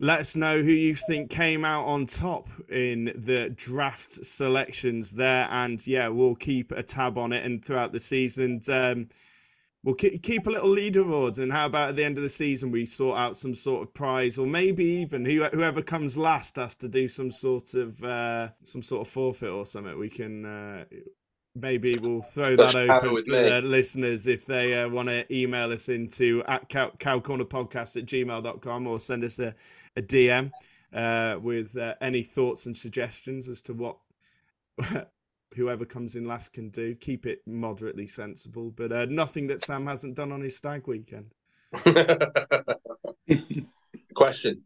[0.00, 5.46] let us know who you think came out on top in the draft selections there.
[5.52, 8.60] And yeah, we'll keep a tab on it and throughout the season.
[8.68, 9.08] Um,
[9.86, 12.84] we'll keep a little leaderboard and how about at the end of the season we
[12.84, 17.06] sort out some sort of prize or maybe even whoever comes last has to do
[17.06, 19.96] some sort of uh, some sort of forfeit or something.
[19.96, 20.84] We can uh,
[21.54, 25.88] maybe we'll throw that open to the listeners if they uh, want to email us
[25.88, 29.54] into at cow, cowcornerpodcast at gmail.com or send us a,
[29.96, 30.50] a dm
[30.94, 33.98] uh, with uh, any thoughts and suggestions as to what
[35.54, 36.94] whoever comes in last can do.
[36.94, 41.32] Keep it moderately sensible, but uh, nothing that Sam hasn't done on his stag weekend.
[44.14, 44.62] Question.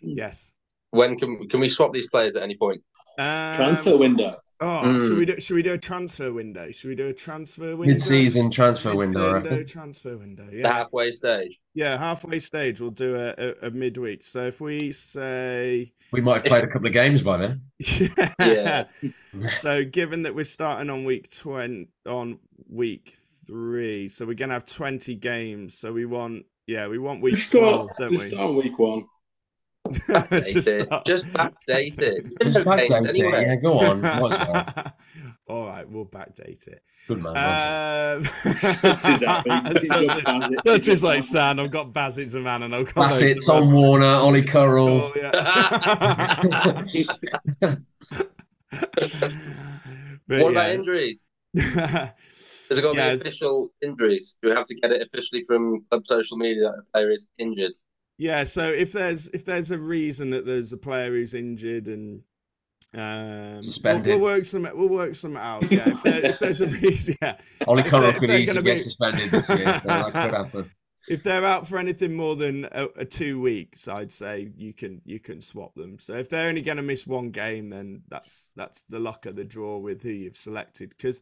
[0.00, 0.52] Yes.
[0.90, 2.82] When can can we swap these players at any point?
[3.18, 4.36] Um, transfer window.
[4.58, 5.00] Oh, mm.
[5.00, 5.38] should we do?
[5.38, 6.70] Should we do a transfer window?
[6.70, 7.92] Should we do a transfer window?
[7.92, 9.34] Mid-season transfer window.
[9.34, 10.48] Window, transfer window.
[10.50, 10.62] Yeah.
[10.62, 11.60] The halfway stage.
[11.74, 12.80] Yeah, halfway stage.
[12.80, 14.24] We'll do a, a, a midweek.
[14.24, 17.62] So if we say we might have played a couple of games by then.
[18.40, 18.84] yeah.
[19.60, 22.38] so given that we're starting on week twenty on
[22.70, 23.14] week
[23.46, 25.76] three, so we're gonna have twenty games.
[25.76, 28.30] So we want yeah, we want week just twelve, start, don't we?
[28.30, 29.06] Start week one.
[30.30, 32.26] just, just backdate it.
[32.42, 33.18] Just backdate it.
[33.18, 33.44] Anyway.
[33.46, 34.04] Yeah, go on.
[35.48, 36.82] All right, we'll backdate it.
[37.06, 37.36] Good man.
[37.36, 38.28] Um,
[40.64, 41.60] that's just like Sam.
[41.60, 45.02] I've got Bazit man, and I've got Bassett, Tom Warner, Ollie Currell.
[45.02, 45.30] Oh, yeah.
[50.26, 50.48] what yeah.
[50.48, 51.28] about injuries?
[52.68, 54.38] Has it got to yeah, be official injuries?
[54.42, 57.30] Do we have to get it officially from club social media that a player is
[57.38, 57.72] injured?
[58.18, 62.22] Yeah, so if there's if there's a reason that there's a player who's injured and
[62.94, 65.70] um, suspended, we'll, we'll, work some we'll work some out.
[65.70, 67.36] Yeah, if, there, if there's a reason, yeah.
[67.66, 68.70] Ollie Currell could easily be...
[68.70, 70.70] get suspended this year, so that could happen.
[71.08, 75.02] If they're out for anything more than a, a, two weeks, I'd say you can
[75.04, 75.98] you can swap them.
[75.98, 79.36] So if they're only going to miss one game, then that's that's the luck of
[79.36, 80.90] the draw with who you've selected.
[80.90, 81.20] Because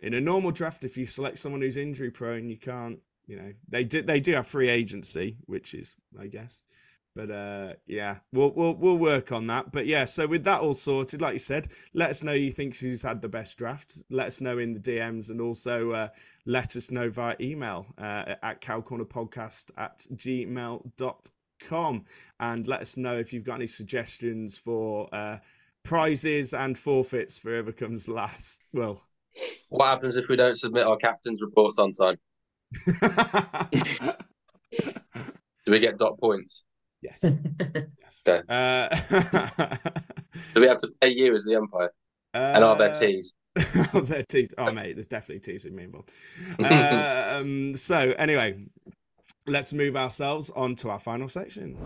[0.00, 3.00] in a normal draft, if you select someone who's injury prone, you can't
[3.32, 6.62] you know they do they do have free agency, which is I guess.
[7.14, 9.72] But uh, yeah, we'll we'll we'll work on that.
[9.72, 12.76] But yeah, so with that all sorted, like you said, let us know you think
[12.76, 14.02] who's had the best draft.
[14.10, 16.08] Let us know in the DMs and also uh,
[16.44, 22.04] let us know via email uh, at cowcornerpodcast at gmail.com.
[22.40, 25.38] And let us know if you've got any suggestions for uh,
[25.84, 28.60] prizes and forfeits for whoever comes last.
[28.74, 29.02] Well,
[29.70, 32.18] what happens if we don't submit our captain's reports on time?
[35.64, 36.64] Do we get dot points?
[37.00, 37.22] Yes.
[37.24, 38.22] yes.
[38.26, 38.42] Okay.
[38.48, 38.88] Uh...
[40.54, 41.92] Do we have to pay you as the umpire?
[42.34, 42.52] Uh...
[42.54, 43.36] And are there teas?
[43.94, 44.54] are there teas?
[44.56, 46.10] Oh, mate, there's definitely teas with me involved.
[46.60, 48.64] um, so, anyway,
[49.46, 51.76] let's move ourselves on to our final section.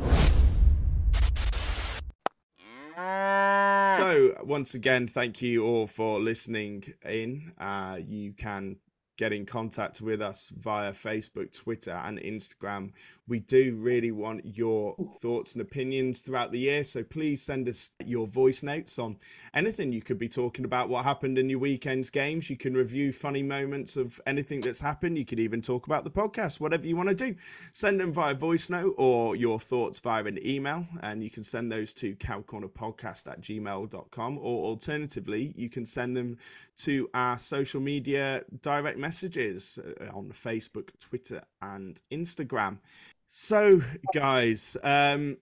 [3.97, 7.53] So, once again, thank you all for listening in.
[7.59, 8.77] Uh, you can
[9.17, 12.93] get in contact with us via Facebook, Twitter, and Instagram.
[13.29, 16.85] We do really want your thoughts and opinions throughout the year.
[16.85, 19.17] So please send us your voice notes on
[19.55, 22.51] anything you could be talking about, what happened in your weekend's games.
[22.51, 25.19] You can review funny moments of anything that's happened.
[25.19, 27.35] You could even talk about the podcast, whatever you want to do.
[27.73, 30.87] Send them via voice note or your thoughts via an email.
[31.01, 34.39] And you can send those to cowcornerpodcast at gmail.com.
[34.39, 36.39] Or alternatively, you can send them
[36.77, 42.79] to our social media direct messages uh, on Facebook, Twitter, and Instagram.
[43.27, 43.81] So,
[44.13, 45.37] guys, um,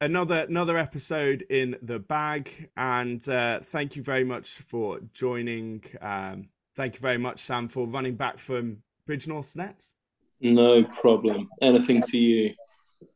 [0.00, 2.44] another another episode in the bag,
[2.76, 5.84] and uh, thank you very much for joining.
[6.00, 8.78] Um, thank you very much, Sam, for running back from
[9.08, 9.94] Bridgnorth Nets.
[10.40, 11.48] No problem.
[11.60, 12.52] Anything for you.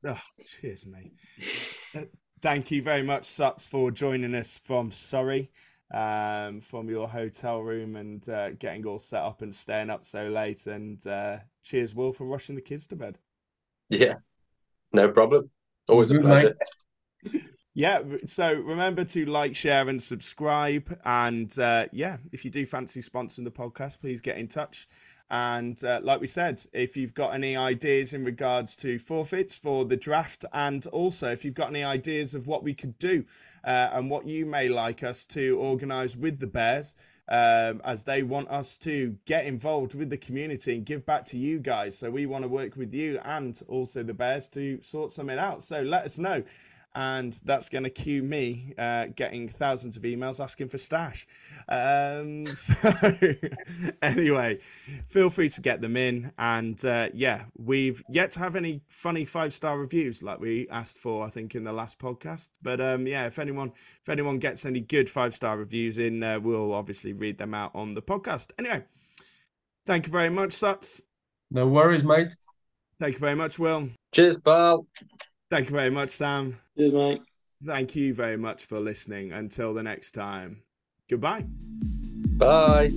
[0.04, 1.12] Oh, cheers, mate.
[1.92, 2.02] Uh,
[2.40, 5.50] thank you very much, Suts, for joining us from Surrey
[5.92, 10.28] um, from your hotel room and uh, getting all set up and staying up so
[10.28, 10.66] late.
[10.66, 13.18] And uh, cheers, Will, for rushing the kids to bed.
[13.90, 14.16] Yeah,
[14.92, 15.50] no problem.
[15.88, 16.56] Always a pleasure.
[17.74, 20.98] yeah, so remember to like, share, and subscribe.
[21.04, 24.88] And uh, yeah, if you do fancy sponsoring the podcast, please get in touch.
[25.30, 29.84] And uh, like we said, if you've got any ideas in regards to forfeits for
[29.84, 33.24] the draft, and also if you've got any ideas of what we could do
[33.64, 36.94] uh, and what you may like us to organise with the Bears,
[37.28, 41.36] um, as they want us to get involved with the community and give back to
[41.36, 41.98] you guys.
[41.98, 45.64] So we want to work with you and also the Bears to sort something out.
[45.64, 46.44] So let us know
[46.96, 51.26] and that's going to cue me uh, getting thousands of emails asking for stash.
[51.68, 52.74] Um, so,
[54.00, 54.58] anyway,
[55.08, 56.32] feel free to get them in.
[56.38, 60.98] And uh, yeah, we've yet to have any funny five star reviews like we asked
[60.98, 62.50] for, I think, in the last podcast.
[62.62, 66.40] But um, yeah, if anyone if anyone gets any good five star reviews in, uh,
[66.40, 68.52] we'll obviously read them out on the podcast.
[68.58, 68.82] Anyway,
[69.84, 71.02] thank you very much, Suts.
[71.50, 72.34] No worries, mate.
[72.98, 73.90] Thank you very much, Will.
[74.12, 74.86] Cheers, pal.
[75.50, 76.58] Thank you very much, Sam.
[76.76, 77.22] Good, mate.
[77.64, 79.32] Thank you very much for listening.
[79.32, 80.62] Until the next time,
[81.08, 81.46] goodbye.
[82.36, 82.92] Bye.